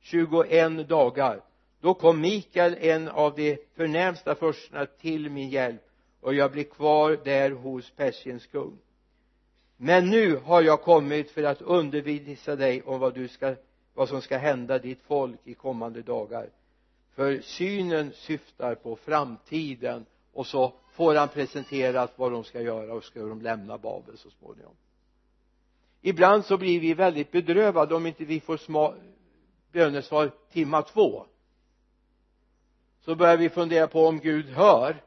21 0.00 0.88
dagar 0.88 1.40
då 1.80 1.94
kom 1.94 2.20
Mikael 2.20 2.76
en 2.80 3.08
av 3.08 3.34
de 3.34 3.58
förnämsta 3.76 4.34
förstarna 4.34 4.86
till 4.86 5.30
min 5.30 5.48
hjälp 5.48 5.82
och 6.20 6.34
jag 6.34 6.52
blev 6.52 6.64
kvar 6.64 7.18
där 7.24 7.50
hos 7.50 7.90
Persiens 7.90 8.46
kung. 8.46 8.78
Men 9.76 10.10
nu 10.10 10.36
har 10.36 10.62
jag 10.62 10.82
kommit 10.82 11.30
för 11.30 11.42
att 11.42 11.62
undervisa 11.62 12.56
dig 12.56 12.82
om 12.82 13.00
vad 13.00 13.14
du 13.14 13.28
ska 13.28 13.54
vad 13.94 14.08
som 14.08 14.22
ska 14.22 14.38
hända 14.38 14.78
ditt 14.78 15.02
folk 15.02 15.40
i 15.44 15.54
kommande 15.54 16.02
dagar 16.02 16.48
för 17.14 17.40
synen 17.40 18.12
syftar 18.12 18.74
på 18.74 18.96
framtiden 18.96 20.06
och 20.32 20.46
så 20.46 20.72
får 20.92 21.14
han 21.14 21.28
presenterat 21.28 22.12
vad 22.16 22.32
de 22.32 22.44
ska 22.44 22.60
göra 22.60 22.94
och 22.94 23.04
ska 23.04 23.20
de 23.20 23.42
lämna 23.42 23.78
Babel 23.78 24.18
så 24.18 24.30
småningom. 24.30 24.74
Ibland 26.00 26.44
så 26.44 26.58
blir 26.58 26.80
vi 26.80 26.94
väldigt 26.94 27.32
bedrövade 27.32 27.94
om 27.94 28.06
inte 28.06 28.24
vi 28.24 28.40
får 28.40 28.56
sma 28.56 28.94
bönesvar 29.72 30.30
timma 30.52 30.82
två. 30.82 31.26
Så 33.00 33.14
börjar 33.14 33.36
vi 33.36 33.48
fundera 33.48 33.86
på 33.86 34.06
om 34.06 34.18
Gud 34.18 34.48
hör. 34.48 35.02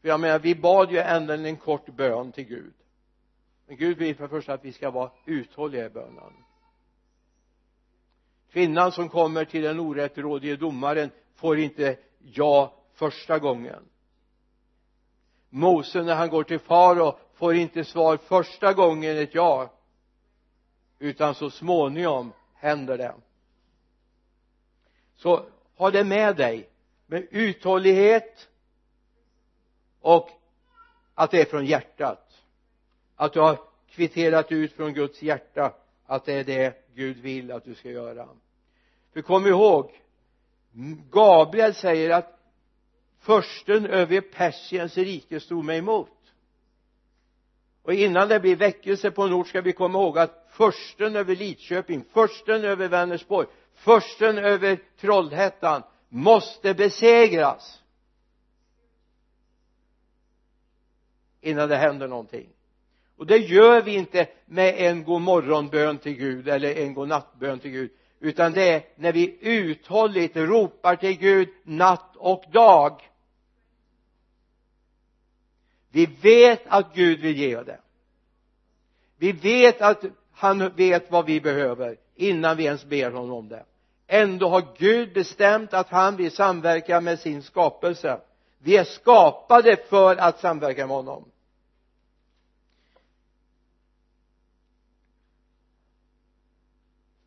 För 0.00 0.08
jag 0.08 0.20
menar 0.20 0.38
vi 0.38 0.54
bad 0.54 0.92
ju 0.92 0.98
ändå 0.98 1.32
en 1.32 1.56
kort 1.56 1.86
bön 1.86 2.32
till 2.32 2.44
Gud. 2.44 2.74
Men 3.66 3.76
Gud 3.76 3.98
vill 3.98 4.16
för 4.16 4.22
det 4.22 4.28
första 4.28 4.54
att 4.54 4.64
vi 4.64 4.72
ska 4.72 4.90
vara 4.90 5.10
uthålliga 5.24 5.86
i 5.86 5.90
bönen 5.90 6.32
kvinnan 8.52 8.92
som 8.92 9.08
kommer 9.08 9.44
till 9.44 9.62
den 9.62 9.80
orättrådige 9.80 10.56
domaren 10.56 11.10
får 11.34 11.58
inte 11.58 11.96
ja 12.18 12.74
första 12.94 13.38
gången. 13.38 13.82
Mose 15.48 16.02
när 16.02 16.14
han 16.14 16.30
går 16.30 16.44
till 16.44 16.58
farao 16.58 17.18
får 17.34 17.54
inte 17.54 17.84
svar 17.84 18.16
första 18.16 18.72
gången 18.72 19.18
ett 19.18 19.34
ja 19.34 19.72
utan 20.98 21.34
så 21.34 21.50
småningom 21.50 22.32
händer 22.54 22.98
det. 22.98 23.14
Så 25.16 25.46
ha 25.76 25.90
det 25.90 26.04
med 26.04 26.36
dig 26.36 26.68
med 27.06 27.26
uthållighet 27.30 28.48
och 30.00 30.30
att 31.14 31.30
det 31.30 31.40
är 31.40 31.44
från 31.44 31.66
hjärtat. 31.66 32.42
Att 33.16 33.32
du 33.32 33.40
har 33.40 33.58
kvitterat 33.88 34.52
ut 34.52 34.72
från 34.72 34.92
Guds 34.92 35.22
hjärta 35.22 35.74
att 36.06 36.24
det 36.24 36.32
är 36.32 36.44
det 36.44 36.81
Gud 36.94 37.16
vill 37.16 37.52
att 37.52 37.64
du 37.64 37.74
ska 37.74 37.90
göra. 37.90 38.28
För 39.12 39.22
kom 39.22 39.46
ihåg 39.46 40.02
Gabriel 41.10 41.74
säger 41.74 42.10
att 42.10 42.38
försten 43.18 43.86
över 43.86 44.20
Persiens 44.20 44.96
rike 44.96 45.40
stod 45.40 45.64
mig 45.64 45.78
emot. 45.78 46.08
Och 47.82 47.94
innan 47.94 48.28
det 48.28 48.40
blir 48.40 48.56
väckelse 48.56 49.10
på 49.10 49.22
en 49.22 49.32
ort 49.32 49.48
ska 49.48 49.60
vi 49.60 49.72
komma 49.72 49.98
ihåg 49.98 50.18
att 50.18 50.46
försten 50.50 51.16
över 51.16 51.36
Lidköping 51.36 52.04
försten 52.12 52.64
över 52.64 52.88
Vänersborg 52.88 53.48
försten 53.74 54.38
över 54.38 54.78
Trollhättan 54.96 55.82
måste 56.08 56.74
besegras 56.74 57.82
innan 61.40 61.68
det 61.68 61.76
händer 61.76 62.08
någonting 62.08 62.48
och 63.22 63.28
det 63.28 63.38
gör 63.38 63.82
vi 63.82 63.94
inte 63.94 64.26
med 64.46 64.74
en 64.78 65.04
god 65.04 65.20
morgonbön 65.20 65.98
till 65.98 66.12
Gud 66.12 66.48
eller 66.48 66.74
en 66.74 66.94
god 66.94 67.08
nattbön 67.08 67.58
till 67.58 67.70
Gud. 67.70 67.90
Utan 68.20 68.52
det 68.52 68.72
är 68.72 68.82
när 68.96 69.12
vi 69.12 69.38
uthålligt 69.40 70.36
ropar 70.36 70.96
till 70.96 71.18
Gud 71.18 71.48
natt 71.64 72.16
och 72.16 72.44
dag. 72.52 73.10
Vi 75.90 76.06
vet 76.06 76.62
att 76.66 76.94
Gud 76.94 77.20
vill 77.20 77.36
ge 77.36 77.62
det. 77.62 77.80
Vi 79.18 79.32
vet 79.32 79.80
att 79.80 80.04
han 80.32 80.68
vet 80.76 81.10
vad 81.10 81.26
vi 81.26 81.40
behöver 81.40 81.96
innan 82.14 82.56
vi 82.56 82.64
ens 82.64 82.84
ber 82.84 83.10
honom 83.10 83.32
om 83.32 83.48
det. 83.48 83.64
Ändå 84.06 84.48
har 84.48 84.64
Gud 84.78 85.12
bestämt 85.12 85.74
att 85.74 85.88
han 85.88 86.16
vill 86.16 86.30
samverka 86.30 87.00
med 87.00 87.18
sin 87.18 87.42
skapelse. 87.42 88.20
Vi 88.58 88.76
är 88.76 88.84
skapade 88.84 89.76
för 89.76 90.16
att 90.16 90.40
samverka 90.40 90.86
med 90.86 90.96
honom. 90.96 91.31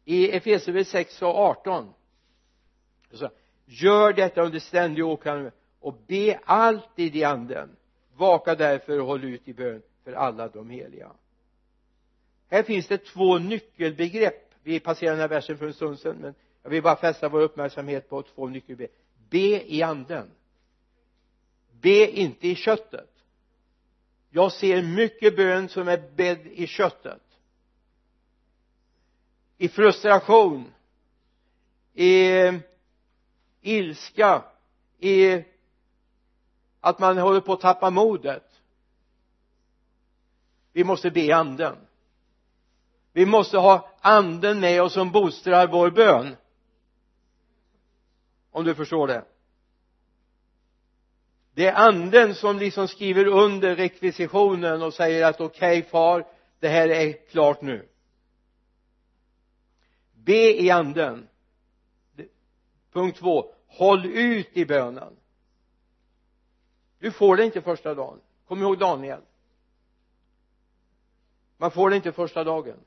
I 0.05 0.31
Efesierbrevet 0.31 0.87
6 0.87 1.21
och 1.21 1.35
18 1.35 1.93
så 3.11 3.29
gör 3.65 4.13
detta 4.13 4.41
under 4.41 4.59
ständig 4.59 5.05
åkallan 5.05 5.51
och 5.79 5.97
be 6.07 6.39
alltid 6.45 7.15
i 7.15 7.23
anden. 7.23 7.75
Vaka 8.15 8.55
därför 8.55 8.99
och 8.99 9.07
håll 9.07 9.23
ut 9.23 9.47
i 9.47 9.53
bön 9.53 9.81
för 10.03 10.13
alla 10.13 10.47
de 10.47 10.69
heliga. 10.69 11.11
Här 12.49 12.63
finns 12.63 12.87
det 12.87 12.97
två 12.97 13.37
nyckelbegrepp. 13.37 14.53
Vi 14.63 14.79
passerade 14.79 15.15
den 15.15 15.21
här 15.21 15.27
versen 15.27 15.57
för 15.57 15.67
en 15.67 15.73
stund 15.73 15.99
sedan 15.99 16.17
men 16.17 16.33
jag 16.63 16.69
vill 16.69 16.83
bara 16.83 16.95
fästa 16.95 17.29
vår 17.29 17.41
uppmärksamhet 17.41 18.09
på 18.09 18.21
två 18.21 18.47
nyckelbegrepp. 18.47 18.95
Be 19.29 19.73
i 19.73 19.81
anden. 19.81 20.31
Be 21.71 22.07
inte 22.11 22.47
i 22.47 22.55
köttet. 22.55 23.09
Jag 24.29 24.51
ser 24.51 24.81
mycket 24.81 25.35
bön 25.35 25.69
som 25.69 25.87
är 25.87 26.03
bädd 26.15 26.47
i 26.47 26.67
köttet 26.67 27.21
i 29.57 29.67
frustration 29.67 30.73
i 31.93 32.31
ilska 33.61 34.43
i 34.99 35.43
att 36.81 36.99
man 36.99 37.17
håller 37.17 37.41
på 37.41 37.53
att 37.53 37.61
tappa 37.61 37.89
modet. 37.89 38.61
Vi 40.73 40.83
måste 40.83 41.11
be 41.11 41.21
i 41.21 41.31
anden. 41.31 41.75
Vi 43.13 43.25
måste 43.25 43.57
ha 43.57 43.89
anden 44.01 44.59
med 44.59 44.81
oss 44.81 44.93
som 44.93 45.11
bostrar 45.11 45.67
vår 45.67 45.89
bön. 45.89 46.35
Om 48.51 48.65
du 48.65 48.75
förstår 48.75 49.07
det. 49.07 49.25
Det 51.53 51.67
är 51.67 51.73
anden 51.73 52.35
som 52.35 52.59
liksom 52.59 52.87
skriver 52.87 53.27
under 53.27 53.75
rekvisitionen 53.75 54.81
och 54.81 54.93
säger 54.93 55.25
att 55.25 55.41
okej 55.41 55.79
okay, 55.79 55.89
far 55.89 56.25
det 56.59 56.67
här 56.67 56.89
är 56.89 57.27
klart 57.29 57.61
nu 57.61 57.87
be 60.25 60.61
i 60.61 60.69
anden. 60.69 61.27
Punkt 62.91 63.17
två. 63.17 63.53
Håll 63.67 64.05
ut 64.05 64.57
i 64.57 64.65
bönen. 64.65 65.15
Du 66.99 67.11
får 67.11 67.37
det 67.37 67.45
inte 67.45 67.61
första 67.61 67.93
dagen. 67.93 68.19
Kom 68.47 68.61
ihåg 68.61 68.77
Daniel. 68.79 69.21
Man 71.57 71.71
får 71.71 71.89
det 71.89 71.95
inte 71.95 72.11
första 72.11 72.43
dagen. 72.43 72.77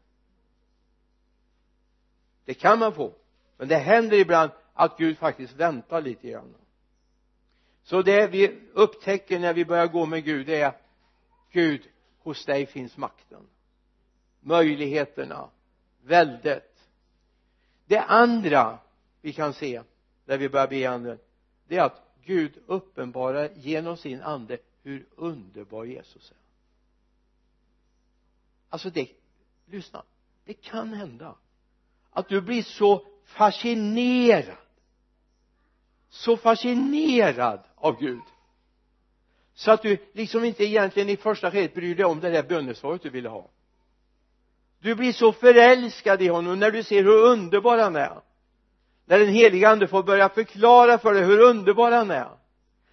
Det 2.45 2.55
kan 2.55 2.79
man 2.79 2.95
få. 2.95 3.13
Men 3.57 3.69
det 3.69 3.77
händer 3.77 4.17
ibland 4.17 4.51
att 4.75 4.99
Gud 4.99 5.19
faktiskt 5.19 5.53
väntar 5.53 6.01
lite 6.01 6.29
grann. 6.29 6.55
Så 7.83 8.03
det 8.03 8.27
vi 8.27 8.61
upptäcker 8.73 9.39
när 9.39 9.55
vi 9.55 9.65
börjar 9.65 9.87
gå 9.87 10.07
med 10.07 10.25
Gud 10.25 10.47
det 10.47 10.61
är 10.61 10.73
Gud 11.51 11.89
hos 12.19 12.45
dig 12.45 12.67
finns 12.67 12.97
makten. 12.97 13.47
Möjligheterna 14.41 15.51
väldet 16.03 16.68
det 17.89 17.99
andra 17.99 18.79
vi 19.21 19.33
kan 19.33 19.55
se 19.55 19.83
när 20.25 20.39
vi 20.39 20.49
börjar 20.49 20.69
be 20.69 20.91
anden 20.91 21.19
det 21.69 21.77
är 21.77 21.83
att 21.83 22.03
Gud 22.25 22.53
uppenbarar 22.67 23.51
genom 23.55 23.97
sin 23.97 24.23
ande 24.23 24.59
hur 24.83 25.07
underbar 25.17 25.85
Jesus 25.85 26.31
är. 26.31 26.37
Alltså 28.69 28.91
det 28.91 29.09
lyssna 29.67 30.03
det 30.45 30.55
kan 30.55 30.93
hända 30.93 31.35
att 32.11 32.29
du 32.29 32.41
blir 32.41 32.63
så 32.63 33.07
fascinerad 33.25 34.57
så 36.09 36.37
fascinerad 36.37 37.61
av 37.75 38.01
Gud 38.01 38.23
så 39.55 39.71
att 39.71 39.83
du 39.83 39.99
liksom 40.13 40.45
inte 40.45 40.65
egentligen 40.65 41.09
i 41.09 41.17
första 41.17 41.51
skedet 41.51 41.75
bryr 41.75 41.95
dig 41.95 42.05
om 42.05 42.21
det 42.21 42.31
där 42.31 42.43
bönesvaret 42.43 43.03
du 43.03 43.11
ville 43.11 43.29
ha 43.29 43.49
du 44.81 44.95
blir 44.95 45.13
så 45.13 45.33
förälskad 45.33 46.23
i 46.23 46.29
honom 46.29 46.59
när 46.59 46.71
du 46.71 46.83
ser 46.83 47.05
hur 47.05 47.25
underbar 47.25 47.79
han 47.79 47.97
är. 47.97 48.21
När 49.05 49.19
den 49.19 49.29
heliga 49.29 49.69
ande 49.69 49.89
får 49.89 50.03
börja 50.03 50.29
förklara 50.29 50.99
för 50.99 51.15
dig 51.15 51.25
hur 51.25 51.41
underbar 51.41 51.93
han 51.93 52.11
är. 52.11 52.31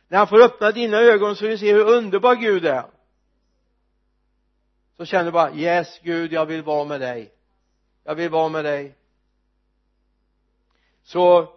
När 0.07 0.17
han 0.17 0.27
får 0.27 0.41
öppna 0.41 0.71
dina 0.71 0.97
ögon 0.97 1.35
så 1.35 1.45
du 1.45 1.57
ser 1.57 1.73
hur 1.73 1.85
underbar 1.85 2.35
Gud 2.35 2.65
är. 2.65 2.85
Så 4.97 5.05
känner 5.05 5.25
du 5.25 5.31
bara 5.31 5.53
yes 5.53 5.99
Gud 6.03 6.33
jag 6.33 6.45
vill 6.45 6.63
vara 6.63 6.85
med 6.85 7.01
dig. 7.01 7.33
Jag 8.03 8.15
vill 8.15 8.29
vara 8.29 8.49
med 8.49 8.65
dig. 8.65 8.95
Så 11.03 11.53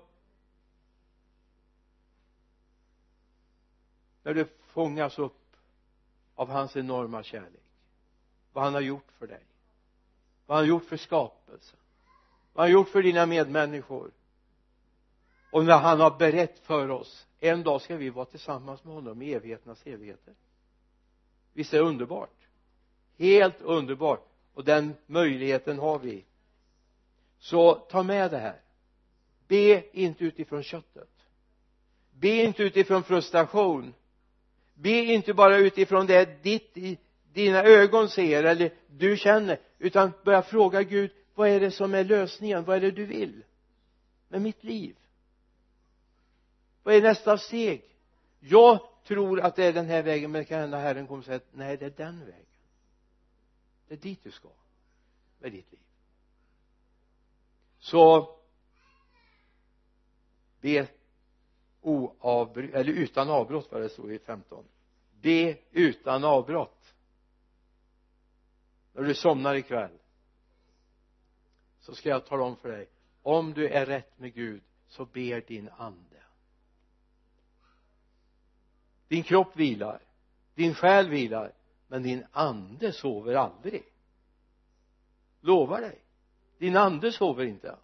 när 4.22 4.34
du 4.34 4.48
fångas 4.66 5.18
upp 5.18 5.56
av 6.34 6.50
hans 6.50 6.76
enorma 6.76 7.22
kärlek 7.22 7.62
vad 8.52 8.64
han 8.64 8.74
har 8.74 8.80
gjort 8.80 9.12
för 9.18 9.26
dig 9.26 9.40
vad 10.48 10.56
han 10.56 10.64
har 10.64 10.68
gjort 10.68 10.84
för 10.84 10.96
skapelsen 10.96 11.78
vad 12.52 12.64
han 12.64 12.72
har 12.72 12.80
gjort 12.80 12.88
för 12.88 13.02
dina 13.02 13.26
medmänniskor? 13.26 14.10
Och 15.50 15.64
när 15.64 15.78
han 15.78 16.00
har 16.00 16.18
berett 16.18 16.58
för 16.58 16.90
oss 16.90 17.26
en 17.40 17.62
dag 17.62 17.82
ska 17.82 17.96
vi 17.96 18.10
vara 18.10 18.24
tillsammans 18.24 18.84
med 18.84 18.94
honom 18.94 19.22
i 19.22 19.32
evigheternas 19.32 19.86
evigheter. 19.86 20.34
Visst 21.52 21.74
är 21.74 21.78
det 21.78 21.84
underbart? 21.84 22.36
Helt 23.18 23.60
underbart. 23.60 24.28
Och 24.54 24.64
den 24.64 24.94
möjligheten 25.06 25.78
har 25.78 25.98
vi. 25.98 26.24
Så 27.38 27.74
ta 27.74 28.02
med 28.02 28.30
det 28.30 28.38
här. 28.38 28.60
Be 29.48 29.98
inte 29.98 30.24
utifrån 30.24 30.62
köttet. 30.62 31.10
Be 32.10 32.28
inte 32.28 32.62
utifrån 32.62 33.02
frustration. 33.02 33.94
Be 34.74 34.90
inte 34.90 35.34
bara 35.34 35.56
utifrån 35.56 36.06
det 36.06 36.42
ditt 36.42 37.00
dina 37.32 37.62
ögon 37.62 38.08
ser 38.08 38.44
eller 38.44 38.72
du 38.86 39.16
känner 39.16 39.58
utan 39.78 40.12
börja 40.24 40.42
fråga 40.42 40.82
Gud 40.82 41.10
vad 41.34 41.48
är 41.48 41.60
det 41.60 41.70
som 41.70 41.94
är 41.94 42.04
lösningen? 42.04 42.64
Vad 42.64 42.76
är 42.76 42.80
det 42.80 42.90
du 42.90 43.06
vill 43.06 43.44
med 44.28 44.42
mitt 44.42 44.64
liv? 44.64 44.96
Vad 46.82 46.94
är 46.94 47.02
nästa 47.02 47.38
steg? 47.38 47.84
Jag 48.40 48.80
tror 49.04 49.40
att 49.40 49.56
det 49.56 49.64
är 49.64 49.72
den 49.72 49.86
här 49.86 50.02
vägen 50.02 50.32
men 50.32 50.42
det 50.42 50.44
kan 50.44 50.60
hända 50.60 50.78
Herren 50.78 51.06
kommer 51.06 51.22
säga 51.22 51.36
att 51.36 51.48
nej 51.52 51.76
det 51.76 51.86
är 51.86 51.90
den 51.90 52.20
vägen. 52.20 52.46
Det 53.88 53.94
är 53.94 53.98
dit 53.98 54.20
du 54.22 54.30
ska 54.30 54.48
med 55.38 55.52
ditt 55.52 55.72
liv. 55.72 55.80
Så 57.78 58.34
be 60.60 60.88
oavbrutet 61.80 62.74
eller 62.74 62.92
utan 62.92 63.30
avbrott 63.30 63.68
vad 63.70 63.80
det 63.80 63.88
stod 63.88 64.12
i 64.12 64.18
15 64.18 64.64
be 65.20 65.56
utan 65.70 66.24
avbrott 66.24 66.77
när 68.92 69.02
du 69.02 69.14
somnar 69.14 69.54
ikväll 69.54 69.98
så 71.80 71.94
ska 71.94 72.08
jag 72.08 72.26
tala 72.26 72.44
om 72.44 72.56
för 72.56 72.68
dig 72.68 72.88
om 73.22 73.52
du 73.52 73.68
är 73.68 73.86
rätt 73.86 74.18
med 74.18 74.34
Gud 74.34 74.62
så 74.88 75.04
ber 75.04 75.40
din 75.40 75.68
ande. 75.76 76.22
Din 79.08 79.22
kropp 79.22 79.56
vilar 79.56 80.00
din 80.54 80.74
själ 80.74 81.08
vilar 81.08 81.52
men 81.86 82.02
din 82.02 82.26
ande 82.32 82.92
sover 82.92 83.34
aldrig. 83.34 83.84
Lovar 85.40 85.80
dig 85.80 85.98
din 86.58 86.76
ande 86.76 87.12
sover 87.12 87.44
inte. 87.44 87.76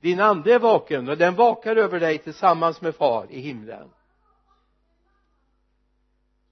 Din 0.00 0.20
ande 0.20 0.54
är 0.54 0.58
vaken 0.58 1.08
och 1.08 1.18
den 1.18 1.34
vakar 1.34 1.76
över 1.76 2.00
dig 2.00 2.18
tillsammans 2.18 2.80
med 2.80 2.94
far 2.94 3.26
i 3.30 3.40
himlen. 3.40 3.90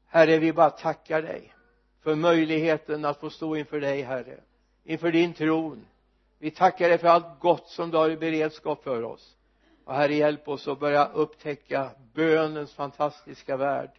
Herre 0.07 0.39
vi 0.39 0.53
bara 0.53 0.71
tackar 0.71 1.23
dig 1.23 1.55
för 2.07 2.15
möjligheten 2.15 3.05
att 3.05 3.21
få 3.21 3.31
stå 3.31 3.57
inför 3.57 3.81
dig 3.81 4.03
herre 4.03 4.41
inför 4.85 5.13
din 5.13 5.35
tron. 5.35 5.87
Vi 6.39 6.51
tackar 6.51 6.89
dig 6.89 6.99
för 6.99 7.09
allt 7.09 7.41
gott 7.41 7.69
som 7.69 7.91
du 7.91 7.97
har 7.97 8.11
i 8.11 8.17
beredskap 8.17 8.85
för 8.85 9.03
oss. 9.03 9.37
Och 9.85 9.95
herre 9.95 10.15
hjälp 10.15 10.49
oss 10.49 10.69
att 10.69 10.81
börja 10.81 11.07
upptäcka 11.07 11.91
bönens 12.15 12.75
fantastiska 12.75 13.57
värld 13.57 13.91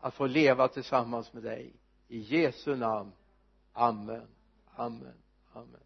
att 0.00 0.14
få 0.14 0.26
leva 0.26 0.68
tillsammans 0.68 1.32
med 1.32 1.42
dig. 1.42 1.72
I 2.08 2.18
Jesu 2.18 2.76
namn. 2.76 3.12
Amen. 3.72 4.26
Amen. 4.76 5.14
Amen. 5.52 5.80